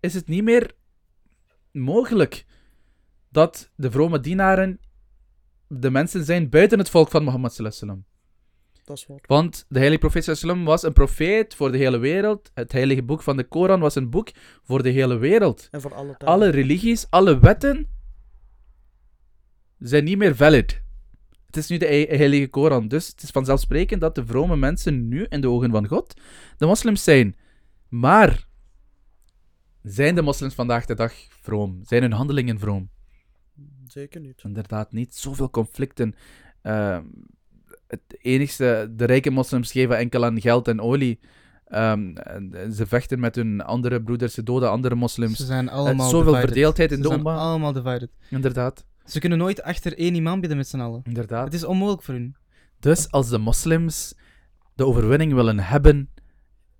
[0.00, 0.72] is het niet meer
[1.72, 2.46] mogelijk
[3.30, 4.80] dat de vrome dienaren
[5.68, 8.04] de mensen zijn buiten het volk van Mohammed wasallam.
[8.84, 9.18] Dat is waar.
[9.26, 12.50] Want de heilige profeet wasallam was een profeet voor de hele wereld.
[12.54, 14.30] Het heilige boek van de Koran was een boek
[14.64, 15.68] voor de hele wereld.
[15.70, 16.24] En voor alle tijd.
[16.24, 17.86] Alle religies, alle wetten
[19.78, 20.82] zijn niet meer valid.
[21.46, 22.88] Het is nu de hei- heilige Koran.
[22.88, 26.20] Dus het is vanzelfsprekend dat de vrome mensen nu in de ogen van God
[26.56, 27.36] de moslims zijn.
[27.88, 28.46] Maar
[29.82, 31.80] zijn de moslims vandaag de dag vroom?
[31.82, 32.90] Zijn hun handelingen vroom?
[33.88, 34.40] Zeker niet.
[34.44, 35.14] Inderdaad niet.
[35.14, 36.14] Zoveel conflicten.
[36.62, 37.04] Ehm,
[37.86, 41.18] het enigste, de rijke moslims geven enkel aan geld en olie.
[41.64, 45.36] Ehm, en ze vechten met hun andere broeders, ze doden andere moslims.
[45.36, 46.44] Ze zijn allemaal zoveel divided.
[46.50, 47.36] verdeeldheid in Ze de zijn umma.
[47.36, 48.10] allemaal divided.
[48.30, 51.00] Inderdaad, Ze kunnen nooit achter één imam bidden met z'n allen.
[51.04, 51.44] inderdaad.
[51.44, 52.36] Het is onmogelijk voor hun.
[52.80, 54.14] Dus als de moslims
[54.74, 56.10] de overwinning willen hebben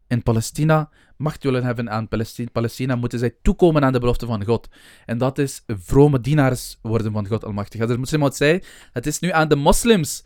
[0.06, 4.44] in Palestina, macht willen hebben aan Palestina, Palestina, moeten zij toekomen aan de belofte van
[4.44, 4.68] God.
[5.06, 8.34] En dat is vrome dienaars worden van God Almachtig.
[8.36, 8.62] Zei,
[8.92, 10.24] het is nu aan de moslims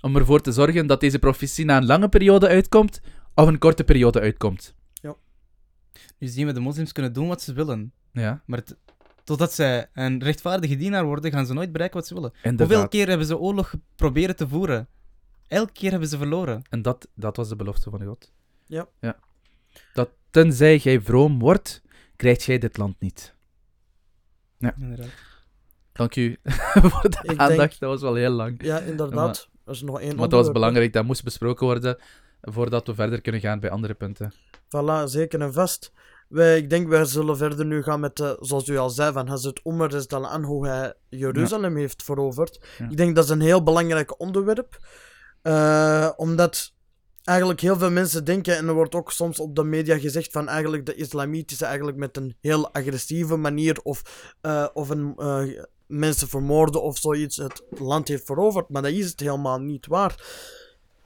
[0.00, 3.00] om ervoor te zorgen dat deze profetie na een lange periode uitkomt,
[3.34, 4.74] of een korte periode uitkomt.
[6.18, 7.92] Nu zien we, de moslims kunnen doen wat ze willen.
[8.12, 8.76] Ja, Maar het-
[9.24, 12.32] totdat zij een rechtvaardige dienaar worden, gaan ze nooit bereiken wat ze willen.
[12.58, 14.88] Hoeveel keer hebben ze oorlog geprobeerd te voeren?
[15.48, 16.62] Elke keer hebben ze verloren.
[16.70, 18.32] En dat, dat was de belofte van God.
[18.66, 18.86] Ja.
[19.00, 19.16] ja.
[19.94, 21.82] Dat tenzij jij vroom wordt,
[22.16, 23.34] krijgt jij dit land niet.
[24.58, 25.08] Inderdaad.
[25.92, 26.36] Dank u
[26.90, 27.80] voor de aandacht.
[27.80, 28.64] Dat was wel heel lang.
[28.64, 29.48] Ja, inderdaad.
[29.64, 31.98] Er is nog één Maar het was belangrijk, dat moest besproken worden
[32.40, 34.32] voordat we verder kunnen gaan bij andere punten.
[34.52, 35.92] Voilà, zeker en vast.
[36.28, 39.28] Wij, ik denk, wij zullen verder nu gaan met, eh, zoals u al zei, van
[39.28, 42.60] Hazret Umar is dan aan hoe hij Jeruzalem heeft veroverd.
[42.78, 42.88] Ja.
[42.90, 44.78] Ik denk dat is een heel belangrijk onderwerp.
[45.42, 46.72] Eh, omdat
[47.30, 50.48] eigenlijk heel veel mensen denken, en er wordt ook soms op de media gezegd van
[50.48, 56.28] eigenlijk de islamitische eigenlijk met een heel agressieve manier of, eh, of een, eh, mensen
[56.28, 58.68] vermoorden of zoiets het land heeft veroverd.
[58.68, 60.24] Maar dat is het helemaal niet waar.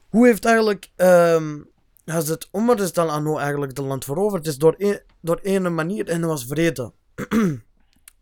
[0.08, 1.62] Hoe heeft eigenlijk ehm
[2.04, 4.44] Hazret Umar is dan aan hoe eigenlijk het land veroverd?
[4.44, 6.92] Het is door, een, door ene manier en dat was vrede.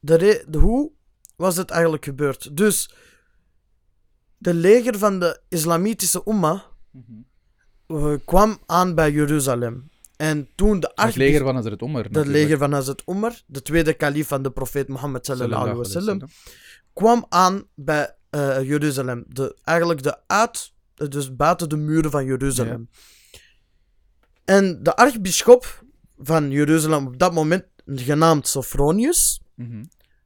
[0.01, 0.91] de, de hoe
[1.37, 2.57] was het eigenlijk gebeurd?
[2.57, 2.95] Dus
[4.39, 7.01] de leger van de islamitische Umma eh,
[8.25, 9.91] kwam aan bij Jeruzalem.
[10.17, 12.05] En toen de Het archbis- leger van Hazret Omar.
[12.11, 16.21] het leger van Hazret Umar, de tweede kalif van de profeet Mohammed sallallahu alaihi wasallam,
[16.93, 19.25] kwam aan bij eh, Jeruzalem.
[19.29, 22.89] De, eigenlijk de uit, dus buiten de muren van Jeruzalem.
[24.45, 25.85] En de archbisschop
[26.19, 29.41] van Jeruzalem op dat moment, genaamd Sophronius,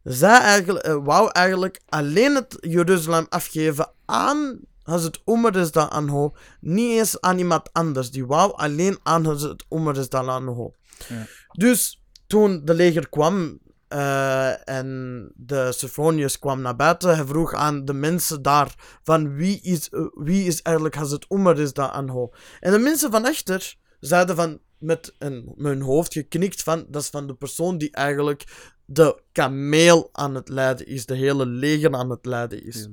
[0.02, 6.90] zei eigenlijk, eh, wou eigenlijk alleen het Jeruzalem afgeven aan Hazret Umar is anho, niet
[6.90, 8.10] eens aan iemand anders.
[8.10, 10.08] Die wou alleen aan Hazret Umar is.
[10.08, 11.26] Ja.
[11.52, 13.58] Dus toen de leger kwam
[13.88, 19.60] eh, en de Sophronius kwam naar buiten, hij vroeg aan de mensen daar van wie
[19.60, 22.30] is, wie is eigenlijk Hazret Umar is anho.
[22.60, 27.02] En de mensen van achter zeiden van met, een, met hun hoofd geknikt van dat
[27.02, 31.94] is van de persoon die eigenlijk de kameel aan het leiden is, de hele leger
[31.94, 32.88] aan het leiden is.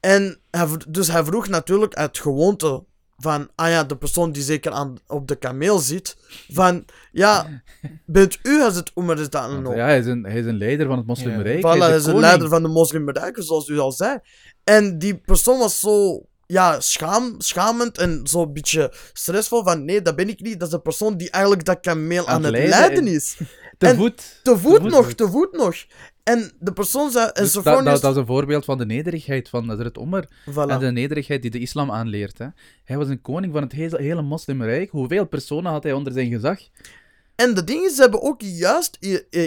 [0.00, 2.84] En hij, dus hij vroeg natuurlijk uit gewoonte
[3.16, 6.16] van, ah ja, de persoon die zeker aan, op de kameel zit,
[6.48, 7.62] van, ja,
[8.06, 9.74] bent u als het Umar is dan Want, nog?
[9.74, 11.58] ja, hij is, een, hij is een leider van het moslimrijk.
[11.58, 12.20] Voilà, hij is de koning.
[12.20, 14.18] leider van de moslimbereiken, zoals u al zei.
[14.64, 20.16] En die persoon was zo, ja, schaam, schamend en zo'n beetje stressvol van, nee, dat
[20.16, 20.58] ben ik niet.
[20.60, 23.36] Dat is de persoon die eigenlijk dat kameel aan, Aan het leiden leiden en- is.
[23.78, 24.40] Te en- voet.
[24.42, 25.74] Te voet voet nog, te voet nog.
[26.28, 29.68] En de persoon Dus dat, Sophronius- dat, dat is een voorbeeld van de nederigheid van
[29.68, 30.24] Hazret Omar.
[30.50, 30.70] Voilà.
[30.70, 32.38] En de nederigheid die de islam aanleert.
[32.38, 32.46] Hè.
[32.84, 34.90] Hij was een koning van het hele, hele moslimrijk.
[34.90, 36.58] Hoeveel personen had hij onder zijn gezag?
[37.34, 38.98] En de dingen, ze hebben ook juist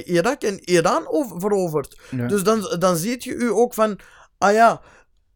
[0.05, 1.99] Irak en Iran over- veroverd.
[2.11, 2.27] Ja.
[2.27, 3.99] Dus dan, dan ziet je u ook van,
[4.37, 4.81] ah ja,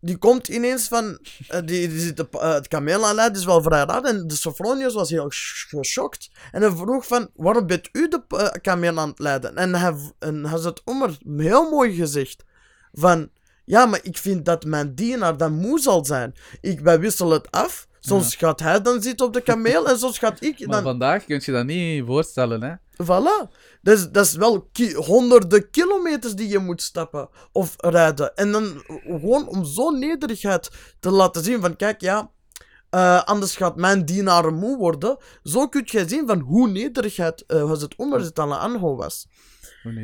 [0.06, 4.03] die komt ineens van, eh, die, die zit op, eh, het is wel vrij raar.
[4.03, 6.30] En de Sophronius was heel sch- geschokt.
[6.51, 9.56] En hij vroeg van, waarom bent u de eh, kameel aan het leiden?
[9.56, 12.43] En hij, hij zegt Omer heel mooi gezegd,
[12.93, 13.30] van,
[13.66, 16.34] ja, maar ik vind dat mijn dienaar dan moe zal zijn.
[16.62, 17.88] Ik, wij wisselen het af.
[18.08, 20.84] Soms gaat hij dan zitten op de kameel en soms gaat ik Maar dan...
[20.84, 22.74] vandaag kun je dat niet voorstellen, hè?
[23.03, 23.49] Voilà.
[23.82, 28.36] Dus dat is wel ki- honderden kilometers die je moet stappen of rijden.
[28.36, 32.32] En dan gewoon om zo'n nederigheid te laten zien van, kijk, ja,
[32.89, 35.18] eh, anders gaat mijn dienaren moe worden.
[35.43, 39.28] Zo kun je zien van hoe nederigheid uh, het Omer het aan Anho was.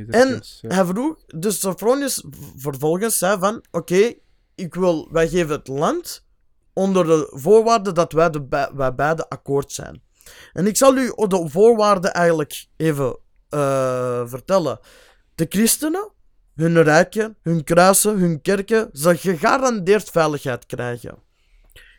[0.10, 0.74] En is- ja.
[0.76, 2.24] hij vroeg, dus Sophronius
[2.58, 4.14] vervolgens zei van, oké,
[4.56, 6.26] ik wil, wij geven het land
[6.74, 10.01] onder de voorwaarde dat wij, de, wij beide akkoord zijn.
[10.53, 13.17] En ik zal u de voorwaarden eigenlijk even
[13.49, 14.80] eh, vertellen.
[15.36, 16.11] De christenen,
[16.55, 21.17] hun rijken, hun kruisen, hun kerken, zal gegarandeerd veiligheid krijgen.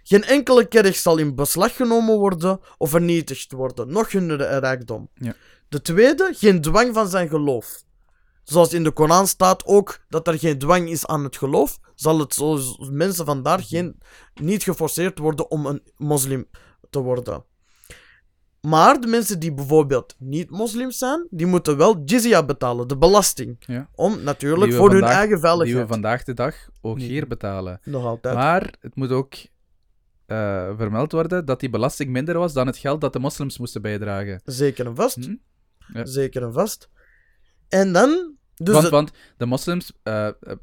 [0.02, 5.08] Geen enkele kerk zal in beslag genomen worden of vernietigd worden, nog hun ri- rijkdom.
[5.14, 5.34] Ja.
[5.68, 7.82] De tweede, geen dwang van zijn geloof.
[8.42, 12.18] Zoals in de Koran staat ook dat er geen dwang is aan het geloof, zal
[12.18, 12.58] het zo
[12.90, 13.98] mensen vandaar geen,
[14.34, 16.46] niet geforceerd worden om een moslim
[16.90, 17.44] te worden.
[18.60, 23.56] Maar de mensen die bijvoorbeeld niet moslims zijn, die moeten wel jizya betalen, de belasting.
[23.66, 23.88] Ja.
[23.94, 25.88] Om natuurlijk voor hun vandaag- eigen Die we veiligheid.
[25.88, 27.08] vandaag de dag ook Nee.
[27.08, 27.80] hier betalen.
[27.84, 28.34] Nog altijd.
[28.34, 29.34] Maar het moet ook
[30.26, 33.82] eh, vermeld worden dat die belasting minder was dan het geld dat de moslims moesten
[33.82, 34.40] bijdragen.
[34.44, 35.16] Zeker en vast.
[35.24, 35.34] Hm?
[35.92, 36.04] Ja.
[36.06, 36.90] Zeker en vast.
[37.72, 38.30] En dan...
[38.54, 40.56] Dus want, de- want de moslims eh, eh, eh,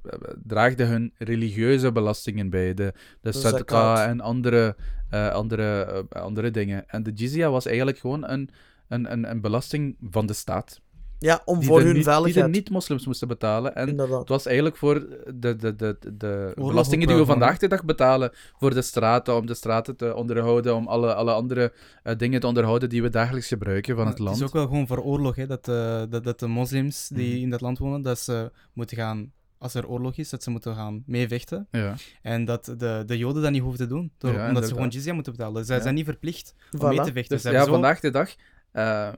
[0.43, 3.65] draagden hun religieuze belastingen bij, de, de
[4.07, 4.75] en andere,
[5.09, 6.87] andere, andere dingen.
[6.87, 8.49] En de jizya was eigenlijk gewoon een,
[8.87, 10.81] een, een, een belasting van de staat.
[11.19, 12.45] Ja, om Die voor hun niet- Die veiligheid.
[12.45, 13.75] de niet-moslims moesten betalen.
[13.75, 14.19] En Inderdaad.
[14.19, 14.93] het was eigenlijk voor
[15.35, 19.35] de, de, de, de belastingen die we van- vandaag de dag betalen voor de straten,
[19.35, 23.09] om de straten te onderhouden, om alle, alle andere eh, dingen te onderhouden die we
[23.09, 24.37] dagelijks gebruiken van het Het land.
[24.37, 27.41] is ook wel gewoon voor oorlog, hè, dat, eh, dat, dat de moslims die Mhm.
[27.43, 30.75] in dat land wonen, dat ze moeten gaan, als er oorlog is, dat ze moeten
[30.75, 31.67] gaan meevechten.
[31.71, 31.95] Ja.
[32.21, 34.87] En dat de, de joden dat niet hoeven te doen, door, Ja, omdat ze gewoon
[34.89, 35.65] jizya moeten betalen.
[35.65, 35.81] Zij Ja.
[35.81, 36.83] zijn niet verplicht om Voilà.
[36.87, 37.27] mee te vechten.
[37.35, 38.35] Dus Ze ja, zo- vandaag de dag,
[38.71, 39.09] eh,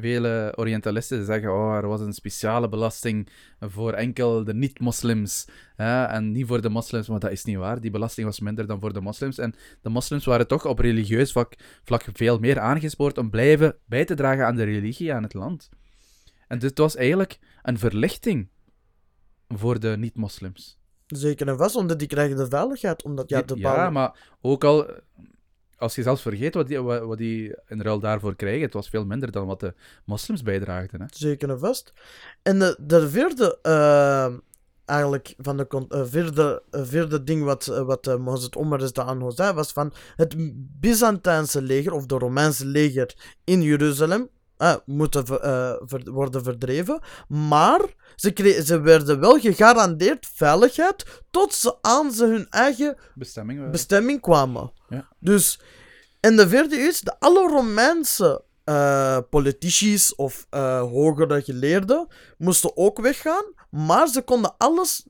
[0.00, 3.28] vele Orientalisten zeggen, oh, er was een speciale belasting
[3.60, 7.80] voor enkel de niet-moslims en niet voor de moslims, maar dat is niet waar.
[7.80, 9.38] Die belasting was minder dan voor de moslims.
[9.38, 14.04] En de moslims waren toch op religieus vlak, vlak veel meer aangespoord om blijven bij
[14.04, 15.68] te dragen aan de religie, aan het land.
[16.48, 18.48] En dit was eigenlijk een verlichting
[19.48, 20.78] voor de niet-moslims.
[21.06, 23.04] Zeker en vast, omdat die krijgen de veiligheid.
[23.04, 24.90] Omdat, ja, de Ja, maar ook al,
[25.78, 29.04] als je zelfs vergeet wat die, wat, die in ruil daarvoor krijgen, het was veel
[29.04, 29.74] minder dan wat de
[30.04, 31.00] moslims bijdraagden.
[31.00, 31.06] Hè?
[31.10, 31.92] Zeker en vast.
[32.42, 34.34] En de, de vierde, eh,
[34.84, 39.32] eigenlijk, van de eh, vierde, eh, vierde ding wat, wat uh, Mozart Omar is aan
[39.32, 40.34] zei, was van het
[40.80, 47.00] Byzantijnse leger, of de Romeinse leger in Jeruzalem, eh, moeten ver- worden verdreven.
[47.28, 47.80] Maar
[48.14, 53.70] ze, ze werden wel gegarandeerd veiligheid tot ze aan ze hun eigen Bestemming.
[53.70, 54.72] bestemming kwamen.
[54.88, 55.08] Ja.
[55.18, 55.60] Dus,
[56.20, 62.06] en de vierde is, de alle Romeinse eh politici's of eh, hogere geleerden
[62.38, 65.06] moesten ook weggaan, maar ze konden alles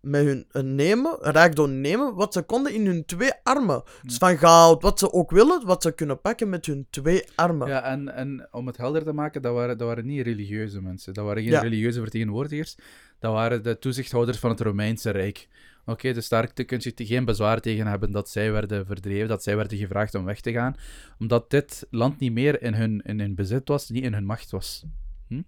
[0.00, 3.82] met hun eh, nemen, rijkdom nemen, wat ze konden in hun twee armen.
[4.02, 7.68] Dus van goud, wat ze ook willen, wat ze kunnen pakken met hun twee armen.
[7.68, 11.14] Ja, en, en om het helder te maken, dat waren, dat waren niet religieuze mensen.
[11.14, 11.60] Dat waren geen Ja.
[11.60, 12.76] religieuze vertegenwoordigers.
[13.18, 15.48] Dat waren de toezichthouders van het Romeinse Rijk.
[15.90, 19.56] Oké, dus daar kun je geen bezwaar tegen hebben dat zij werden verdreven, dat zij
[19.56, 20.76] werden gevraagd om weg te gaan,
[21.18, 24.50] omdat dit land niet meer in hun, in hun bezit was, niet in hun macht
[24.50, 24.84] was.
[25.28, 25.42] Hm?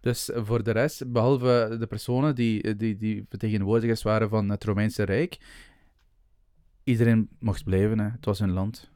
[0.00, 5.02] Dus voor de rest, behalve de personen die, die, die vertegenwoordigers waren van het Romeinse
[5.02, 5.38] Rijk,
[6.84, 8.10] iedereen mocht blijven, hè.
[8.10, 8.90] het was hun land.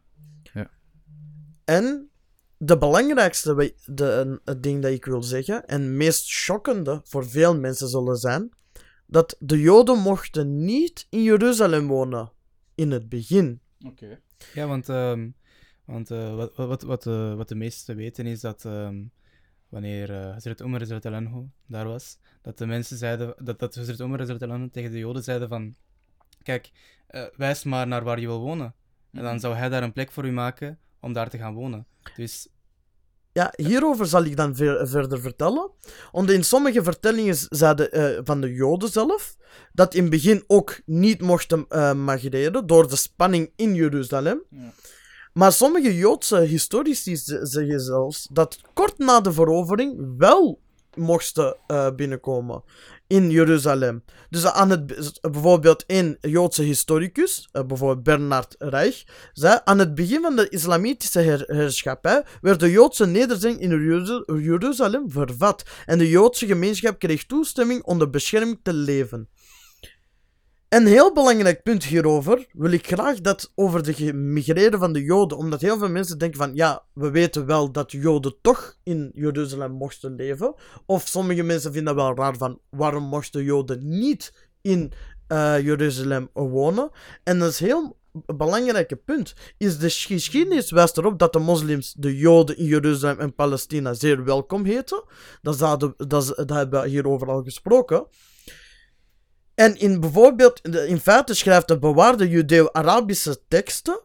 [1.64, 2.10] En
[2.56, 7.88] de belangrijkste de, het ding dat ik wil zeggen, en meest schokkende voor veel mensen
[7.88, 8.50] zullen zijn,
[9.10, 12.32] dat de Joden mochten niet in Jeruzalem wonen.
[12.74, 13.60] In het begin.
[13.86, 14.20] Oké.
[14.54, 15.30] Ja, want, ehm,
[15.84, 19.02] want eh, wat, wat, wat, eh, wat de meesten weten is dat ehm,
[19.68, 24.90] wanneer uh, Umar Anhu daar was, dat de mensen zeiden, dat, dat Umar Anhu tegen
[24.90, 25.74] de Joden zeiden van,
[26.42, 26.70] kijk,
[27.06, 28.74] eh, wijs maar naar waar je wil wonen.
[29.12, 31.86] En dan zou hij daar een plek voor u maken om daar te gaan wonen.
[32.16, 32.48] Dus
[33.32, 35.70] Ja, hierover zal ik dan ver- verder vertellen.
[36.12, 39.36] Want in sommige vertellingen zeiden eh, van de Joden zelf
[39.72, 44.42] dat in het begin ook niet mochten eh migreren door de spanning in Jeruzalem.
[44.50, 44.72] Ja.
[45.32, 50.60] Maar sommige Joodse historici zeggen zelfs dat kort na de verovering wel
[50.94, 52.62] mochten eh, binnenkomen
[53.10, 54.04] in Jeruzalem.
[54.28, 59.94] Dus aan het, be- bijvoorbeeld een Joodse historicus, eh, bijvoorbeeld Bernard Reich, zei aan het
[59.94, 65.98] begin van de islamitische her- heerschappij werd de Joodse nederzetting in Jeru- Jeruzalem vervat en
[65.98, 69.28] de Joodse gemeenschap kreeg toestemming onder bescherming te leven.
[70.70, 75.38] Een heel belangrijk punt hierover wil ik graag dat over de gemigreerden van de Joden,
[75.38, 79.72] omdat heel veel mensen denken van ja, we weten wel dat Joden toch in Jeruzalem
[79.72, 80.54] mochten leven,
[80.86, 84.92] of sommige mensen vinden dat wel raar van waarom mochten Joden niet in
[85.26, 86.90] eh, Jeruzalem wonen.
[87.24, 87.96] En dat is heel
[88.36, 89.34] belangrijke punt.
[89.58, 94.24] Is de geschiedenis wijst erop dat de moslims de Joden in Jeruzalem en Palestina zeer
[94.24, 95.02] welkom heten.
[95.42, 95.94] Dat, dat,
[96.36, 98.06] dat hebben we hierover al gesproken.
[99.60, 104.00] En in bijvoorbeeld, in feite schrijft de bewaarde Judeo-Arabische teksten,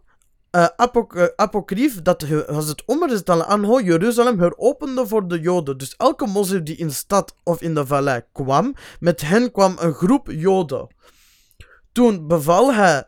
[1.36, 5.78] apocrief, dat als het Omer is dan anho Jeruzalem heropende voor de Joden.
[5.78, 9.76] Dus elke moslim die in de stad of in de vallei kwam, met hen kwam
[9.80, 10.88] een groep Joden.
[11.92, 13.08] Toen beval hij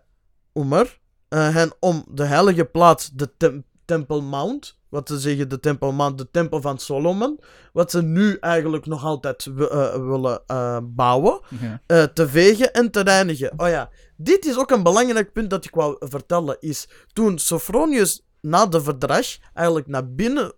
[0.54, 5.60] Omer eh, hen om de heilige plaats, de tem- Tempel Mount, wat ze zeggen de
[5.60, 7.40] Tempel Mount, de Tempel van Solomon,
[7.74, 11.82] wat ze nu eigenlijk nog altijd eh, willen eh, bouwen, Ja.
[11.86, 13.54] eh, te vegen en te reinigen.
[13.58, 18.22] Oh ja, dit is ook een belangrijk punt dat ik wou vertellen, is toen Sophronius
[18.42, 20.54] na de verdrag eigenlijk naar binnen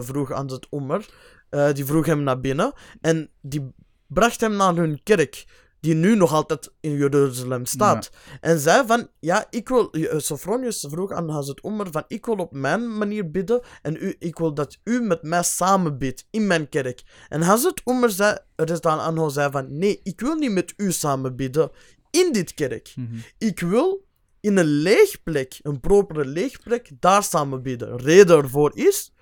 [0.00, 1.06] vroeg aan het Omer,
[1.50, 3.72] eh, die vroeg hem naar binnen, en die
[4.06, 5.44] bracht hem naar hun kerk,
[5.86, 8.10] die nu nog altijd in Jeruzalem staat.
[8.40, 12.36] En zei van, ja, ik wil, eh, Sophronius vroeg aan Hazet Omer van, ik wil
[12.36, 16.46] op mijn manier bidden en u, ik wil dat u met mij samen bidt in
[16.46, 17.02] mijn kerk.
[17.28, 21.36] En Hazet Omer zei, Rezdan Anho zei van, nee, ik wil niet met u samen
[21.36, 21.70] bidden
[22.10, 22.92] in dit kerk.
[22.96, 23.16] Mhm.
[23.38, 24.06] Ik wil
[24.40, 27.96] in een leeg plek, een propere leeg plek, daar samen bidden.
[27.96, 29.12] Reden ervoor is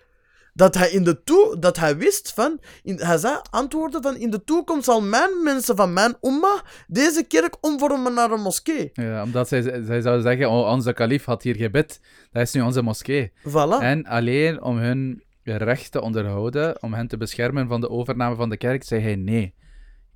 [0.54, 4.30] dat hij, in de toe, dat hij wist van, in, hij zei antwoorden van, in
[4.30, 8.90] de toekomst zal mijn mensen van mijn umma deze kerk omvormen naar een moskee.
[8.92, 12.00] Ja, omdat zij, zij zouden zeggen, oh, onze kalif had hier gebed,
[12.32, 13.32] dat is nu onze moskee.
[13.48, 13.80] Voilà.
[13.80, 18.48] En alleen om hun recht te onderhouden, om hen te beschermen van de overname van
[18.48, 19.54] de kerk, zei hij nee.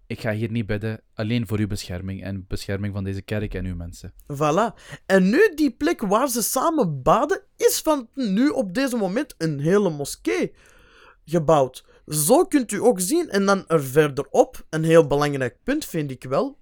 [0.06, 3.64] Ik ga hier niet bidden, alleen voor uw bescherming en bescherming van deze kerk en
[3.64, 4.12] uw mensen.
[4.32, 4.74] Voilà.
[5.06, 9.60] En nu die plek waar ze samen baden, is van nu op deze moment een
[9.60, 10.54] hele moskee
[11.24, 11.84] gebouwd.
[12.06, 16.24] Zo kunt u ook zien, en dan er verderop, een heel belangrijk punt vind ik
[16.24, 16.58] wel.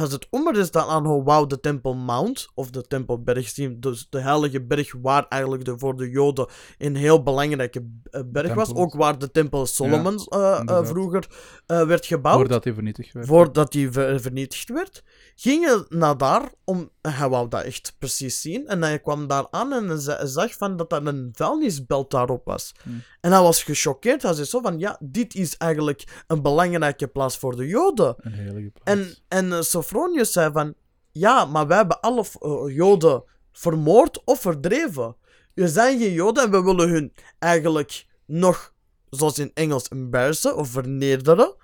[0.00, 3.80] Als het onder is dan aan hoe wou de Tempel Mount, of de Tempelberg zien,
[3.80, 6.46] dus de heilige berg waar eigenlijk de, voor de Joden
[6.78, 8.74] een heel belangrijke eh, berg was.
[8.74, 11.26] Ook waar de Tempel Solomon eh, vroeger
[11.66, 13.26] werd gebouwd Voordat hij vernietigd werd.
[13.26, 15.02] voordat hij ver- vernietigd werd,
[15.34, 16.90] ging hij naar daar om...
[17.00, 18.66] Hij wou dat echt precies zien.
[18.66, 22.72] En hij kwam daar aan en hij zag van dat er een vuilnisbelt daarop was.
[22.82, 23.02] Hmm.
[23.20, 24.22] En hij was gechoqueerd.
[24.22, 28.14] Hij zei zo van, ja, dit is eigenlijk een belangrijke plaats voor de Joden.
[28.18, 29.00] Een heilige plaats.
[29.00, 30.74] En, en eh, Sophronius zei van,
[31.10, 33.22] ja, maar wij hebben alle eh, Joden
[33.52, 35.16] vermoord of verdreven.
[35.54, 38.74] We zijn geen Joden en we willen hun eigenlijk nog,
[39.10, 41.54] zoals in Engels, embarrassen of vernederen.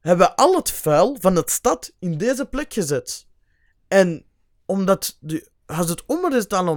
[0.00, 3.26] Hebben we al het vuil van het stad in deze plek gezet.
[3.88, 4.24] En
[4.66, 6.02] omdat de, als het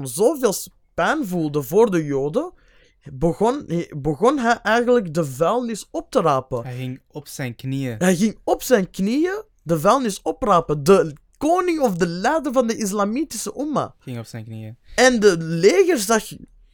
[0.04, 0.54] zoveel
[0.94, 2.54] pijn voelde voor de Joden,
[3.12, 6.64] begon, begon hij eigenlijk de vuilnis op te rapen.
[6.64, 7.96] Hij ging op zijn knieën.
[7.98, 10.84] Hij ging op zijn knieën de vuilnis oprapen.
[10.84, 13.96] De koning of de leider van de islamitische umma.
[14.00, 14.78] Ging op zijn knieën.
[14.96, 16.24] En de leger zag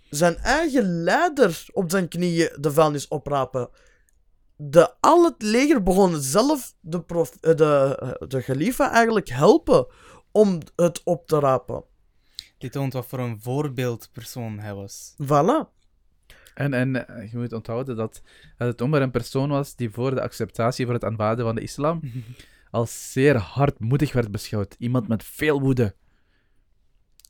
[0.10, 3.70] zijn eigen leider op zijn knieën de vuilnis oprapen.
[4.56, 9.88] De, al het leger begon zelf de, prof, eh, de, eh, de eigenlijk helpen
[10.32, 11.84] om het op te rapen.
[12.58, 15.14] Dit toont wat voor een voorbeeldpersoon hij was.
[15.24, 15.72] Voilà.
[16.54, 18.22] En, en eh, je moet onthouden dat
[18.58, 22.02] het Omar een persoon was die voor de acceptatie voor het aanvaarden van de islam
[22.74, 24.76] als zeer hardmoedig werd beschouwd.
[24.78, 25.96] Iemand met veel woede.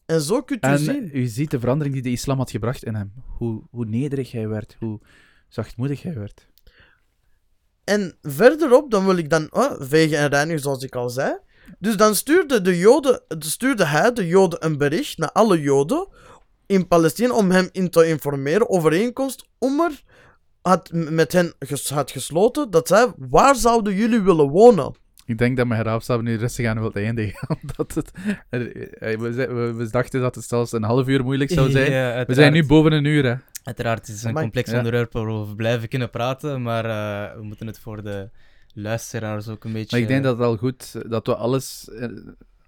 [0.06, 1.10] En zo kunt u En zien.
[1.14, 3.14] u ziet de verandering die de islam had gebracht in hem.
[3.38, 5.00] Hoe, hoe nederig hij werd, hoe
[5.48, 6.48] zachtmoedig hij werd.
[7.84, 11.38] En verderop, dan wil ik dan oh, vegen en reinigen, zoals ik al zei.
[11.80, 16.08] Dus dan stuurde, de Joden, stuurde hij de Joden een bericht naar alle Joden
[16.66, 18.70] in Palestina om hem in te informeren.
[18.70, 20.04] Overeenkomst Omer
[20.62, 21.54] had met hen
[21.88, 25.02] had gesloten dat zij, waar zouden jullie willen wonen?
[25.26, 27.48] Ik denk dat mijn heraapstap nu rustig aan wil eindigen.
[27.62, 28.12] Omdat het,
[28.50, 31.92] eh, we, we, dachten dat het zelfs een half uur moeilijk zou zijn.
[31.92, 33.36] Ja, we zijn nu boven een uur, hè.
[33.64, 34.78] Uiteraard, het is een complex Ja.
[34.78, 38.30] onderwerp waarover we blijven kunnen praten, maar eh, we moeten het voor de
[38.74, 39.88] luisteraars ook een beetje...
[39.92, 41.90] Maar ik denk dat het al goed dat we alles.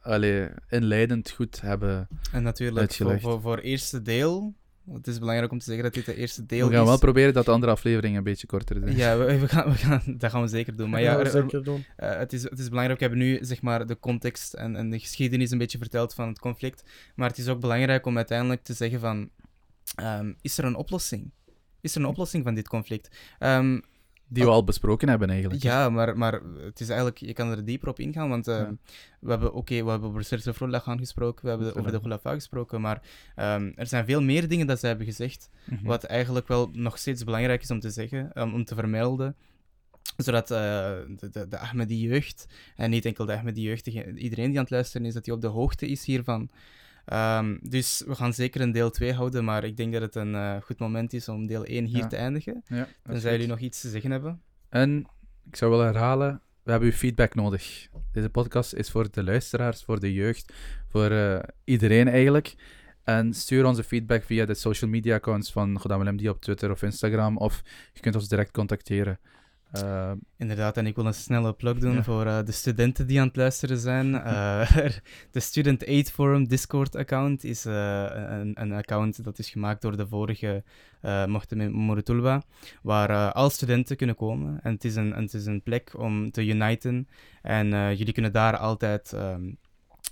[0.02, 2.08] allee, inleidend goed hebben.
[2.32, 3.22] En natuurlijk, voor, Uitgelegd.
[3.22, 4.54] voor, voor het eerste deel...
[4.94, 6.88] Het is belangrijk om te zeggen dat dit het eerste deel We gaan is.
[6.90, 8.96] wel proberen dat de andere afleveringen een beetje korter zijn.
[8.96, 10.90] Ja, we, we gaan, we gaan, dat gaan we zeker doen.
[10.90, 11.86] Maar ja, Ja, er- er- zeker doen.
[11.96, 14.90] Eh, het, is, het is belangrijk, we hebben nu zeg maar, de context en, en
[14.90, 16.84] de geschiedenis een beetje verteld van het conflict.
[17.16, 19.30] Maar het is ook belangrijk om uiteindelijk te zeggen van,
[19.96, 21.32] ehm, is er een oplossing?
[21.82, 23.16] Is er een oplossing van dit conflict?
[23.40, 23.80] Ehm,
[24.28, 25.64] Die we al besproken hebben eigenlijk.
[25.64, 28.76] ja, maar, maar het is eigenlijk, je kan er dieper op ingaan, want ehm, Ja.
[29.20, 32.00] we hebben, oké, we hebben over Serge Froelag gesproken, we hebben over de.
[32.00, 33.02] Gulafag gesproken, maar
[33.36, 35.86] ehm, er zijn veel meer dingen dat zij hebben gezegd, Mhm.
[35.86, 39.36] wat eigenlijk wel nog steeds belangrijk is om te zeggen, um, om te vermelden.
[40.18, 40.58] Zodat eh,
[41.18, 42.46] de, de, de Ahmadi-jeugd,
[42.76, 45.42] en niet enkel de Ahmadi-jeugd, dege- iedereen die aan het luisteren is, dat hij op
[45.42, 46.50] de hoogte is hiervan.
[47.06, 50.36] Ehm, dus we gaan zeker een deel 2 houden, maar ik denk dat het een
[50.36, 52.08] eh, goed moment is om deel 1 hier Ja.
[52.08, 52.64] te eindigen.
[52.68, 54.42] Ja, Tenzij jullie nog iets te zeggen hebben.
[54.70, 55.08] En
[55.50, 57.88] ik zou willen herhalen, we hebben uw feedback nodig.
[58.12, 60.54] Deze podcast is voor de luisteraars, voor de jeugd,
[60.90, 62.56] voor eh, iedereen eigenlijk.
[63.04, 66.82] En stuur onze feedback via de social media accounts van Godam LMD op Twitter of
[66.82, 67.62] Instagram, of
[67.94, 69.20] je kunt ons direct contacteren.
[69.84, 72.04] Eh, Inderdaad, en ik wil een snelle plug doen Ja.
[72.04, 74.14] voor eh, de studenten die aan het luisteren zijn.
[74.26, 74.90] Eh,
[75.32, 80.64] de Student Aid Forum Discord-account is een, een account dat is gemaakt door de vorige
[81.02, 81.26] uh,
[81.72, 82.42] Murutulba,
[82.82, 84.60] waar al studenten kunnen komen.
[84.64, 87.08] En het is een, het is een plek om te uniten.
[87.42, 89.42] En jullie kunnen daar altijd ehm,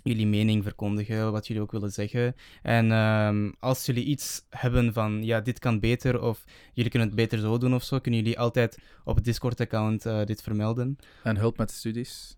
[0.04, 2.36] jullie mening verkondigen, wat jullie ook willen zeggen.
[2.62, 6.44] En ehm, als jullie iets hebben van, ja, dit kan beter, of
[6.74, 10.24] jullie kunnen het beter zo doen of zo, kunnen jullie altijd op het Discord-account eh,
[10.26, 10.98] dit vermelden.
[11.24, 12.36] en hulp met studies.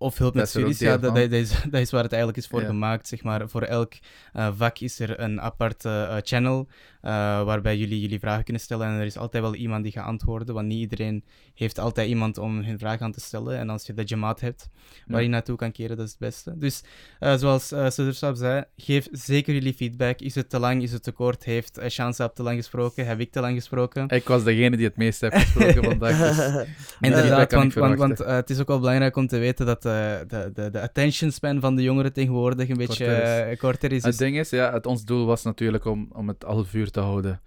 [0.00, 2.48] Of hulp Dat met studies, ja, dat, dat, is, dat is waar het eigenlijk is
[2.50, 2.66] voor Ja.
[2.66, 3.08] gemaakt.
[3.08, 3.48] Zeg maar.
[3.48, 3.92] Voor elk
[4.32, 6.68] eh, vak is er een aparte eh, channel
[7.00, 8.86] waarbij jullie jullie vragen kunnen stellen.
[8.86, 11.24] En er is altijd wel iemand die gaat antwoorden, want niet iedereen
[11.54, 13.58] heeft altijd iemand om hun vraag aan te stellen.
[13.58, 14.68] En als je de jamaat hebt
[15.06, 15.22] waar Ja.
[15.22, 16.58] je naartoe kan keren, dat is het beste.
[16.58, 16.82] Dus
[17.18, 20.20] eh, zoals uh, zei, geef zeker jullie feedback.
[20.20, 21.44] Is het te lang, is het te kort?
[21.44, 23.06] Heeft uh, Shansaab te lang gesproken?
[23.06, 24.08] Heb ik te lang gesproken?
[24.08, 26.18] Ik was degene die het meest heeft gesproken vandaag.
[26.18, 26.66] Dus
[27.00, 29.92] Inderdaad, want, want, want eh, het is ook wel belangrijk om te weten dat eh,
[30.28, 33.52] de, de, de attention span van de jongeren tegenwoordig een beetje Korter is.
[33.52, 34.02] eh, korter is.
[34.02, 37.00] Het ding is, ja, het, ons doel was natuurlijk om, om het half uur te
[37.00, 37.40] houden.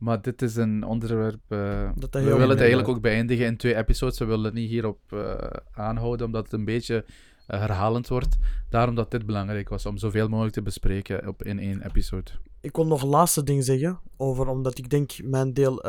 [0.00, 1.40] Maar dit is een onderwerp.
[1.48, 4.18] eh, Dat we willen het eigenlijk ook beëindigen in twee episodes.
[4.18, 5.34] We willen het niet hierop eh,
[5.72, 7.04] aanhouden, omdat het een beetje
[7.46, 8.36] eh, herhalend wordt.
[8.68, 12.30] Daarom dat dit belangrijk was, om zoveel mogelijk te bespreken op, in één episode.
[12.60, 15.82] Ik kon nog een laatste ding zeggen, over, omdat ik denk mijn deel,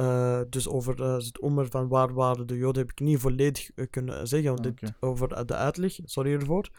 [0.49, 4.55] dus over het onder van waar waren de Joden, heb ik niet volledig kunnen zeggen,
[4.55, 6.69] dit, over de uitleg, sorry ervoor.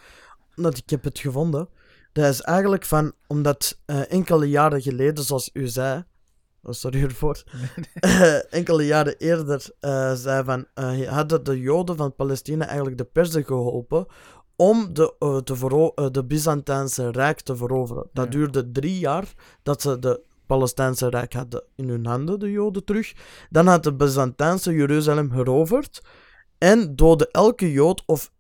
[0.56, 1.68] Omdat ik heb het gevonden.
[2.12, 6.04] Dat is eigenlijk van, omdat enkele jaren geleden, zoals u zei,
[6.62, 7.42] oh, sorry ervoor,
[8.50, 13.44] enkele jaren eerder eh, zei van, eh, hadden de Joden van Palestina eigenlijk de Perzen
[13.44, 14.06] geholpen
[14.56, 18.08] om de, eh, te vero- de Byzantijnse Rijk te veroveren.
[18.12, 18.30] Dat Ja.
[18.30, 19.32] duurde drie jaar
[19.62, 23.12] dat ze de Palestijnse Rijk hadden in hun handen, de Joden terug.
[23.50, 26.00] Dan had de Byzantijnse Jeruzalem heroverd
[26.58, 28.30] en doodde elke Jood of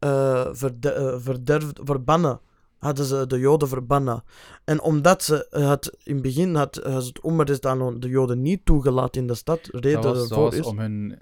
[0.52, 2.40] verde- verderf- verbannen.
[2.82, 4.24] Hadden ze de Joden verbannen.
[4.64, 8.42] En omdat ze het in het begin had, eh, het Omer is dan de Joden
[8.42, 11.18] niet toegelaten in de stad, reden Dat was, dat ervoor was is om hun,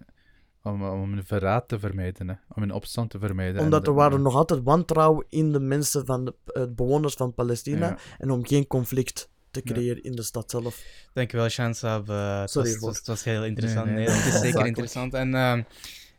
[0.62, 2.34] om, om hun verraad te vermijden, hè.
[2.54, 3.62] om hun opstand te vermijden.
[3.62, 7.34] omdat er de- waren nog altijd wantrouwen in de mensen van de eh, bewoners van
[7.34, 7.98] Palestina Ja.
[8.18, 9.72] en om geen conflict te Ja.
[9.72, 10.82] creëren in de stad zelf.
[11.12, 12.08] Dankjewel, Shansaab.
[12.08, 13.86] Eh, het, Sorry was, het, was, het was heel interessant.
[13.86, 14.14] Nee, Nee, nee.
[14.16, 15.14] het is zeker interessant.
[15.14, 15.62] En ehm,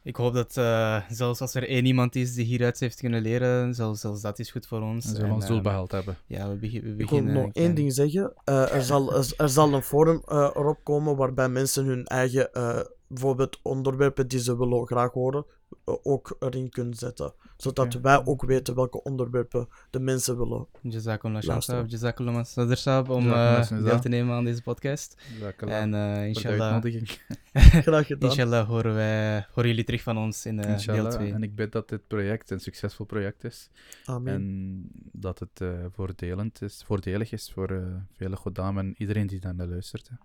[0.04, 3.74] ik hoop dat eh, zelfs als er één iemand is die hieruit heeft kunnen leren,
[3.74, 5.06] zelfs, zelfs dat is goed voor ons.
[5.06, 6.18] Ze zullen En, ons doel ehm, behaald hebben.
[6.26, 7.34] Ja, we, begin, we Ik wil beginnen...
[7.34, 8.34] nog één ding zeggen.
[8.44, 12.54] Eh, er, zal, er, er zal een forum eh, erop komen waarbij mensen hun eigen,
[12.54, 15.46] eh, bijvoorbeeld onderwerpen die ze willen graag horen,
[15.86, 17.34] ook erin kunnen zetten.
[17.58, 20.68] Zodat wij ook weten welke onderwerpen de mensen willen.
[20.82, 21.42] Jazakallah.
[21.42, 23.90] Shansaab, Jazakallah Sadr Saab om eh, Sanza.
[23.90, 25.22] deel te nemen aan deze podcast.
[25.58, 27.10] En eh, Voor de inshallah, uitnodiging.
[27.54, 28.30] Graag gedaan.
[28.30, 31.12] inshallah horen, wij, horen jullie terug van ons in eh, deel Inshallah.
[31.12, 31.34] 2.
[31.34, 33.70] En ik bid dat dit project een succesvol project is.
[34.06, 34.34] Amen.
[34.34, 39.40] En dat het eh, voordelend is, voordelig is voor eh, vele goddam en iedereen die
[39.42, 40.10] naar luistert.
[40.10, 40.16] hè.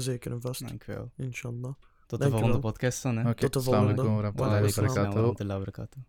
[0.00, 0.68] Zeker en vast.
[0.68, 1.10] Dankjewel.
[1.16, 1.72] Inshallah.
[2.12, 3.16] Tot de volgende podcast dan.
[3.16, 3.28] Hè.
[3.30, 4.02] Oké, Tot de assalamu volgende.
[4.34, 4.84] Wa alaikum.
[4.86, 6.00] Wa rahmatullahi wa barakatuh.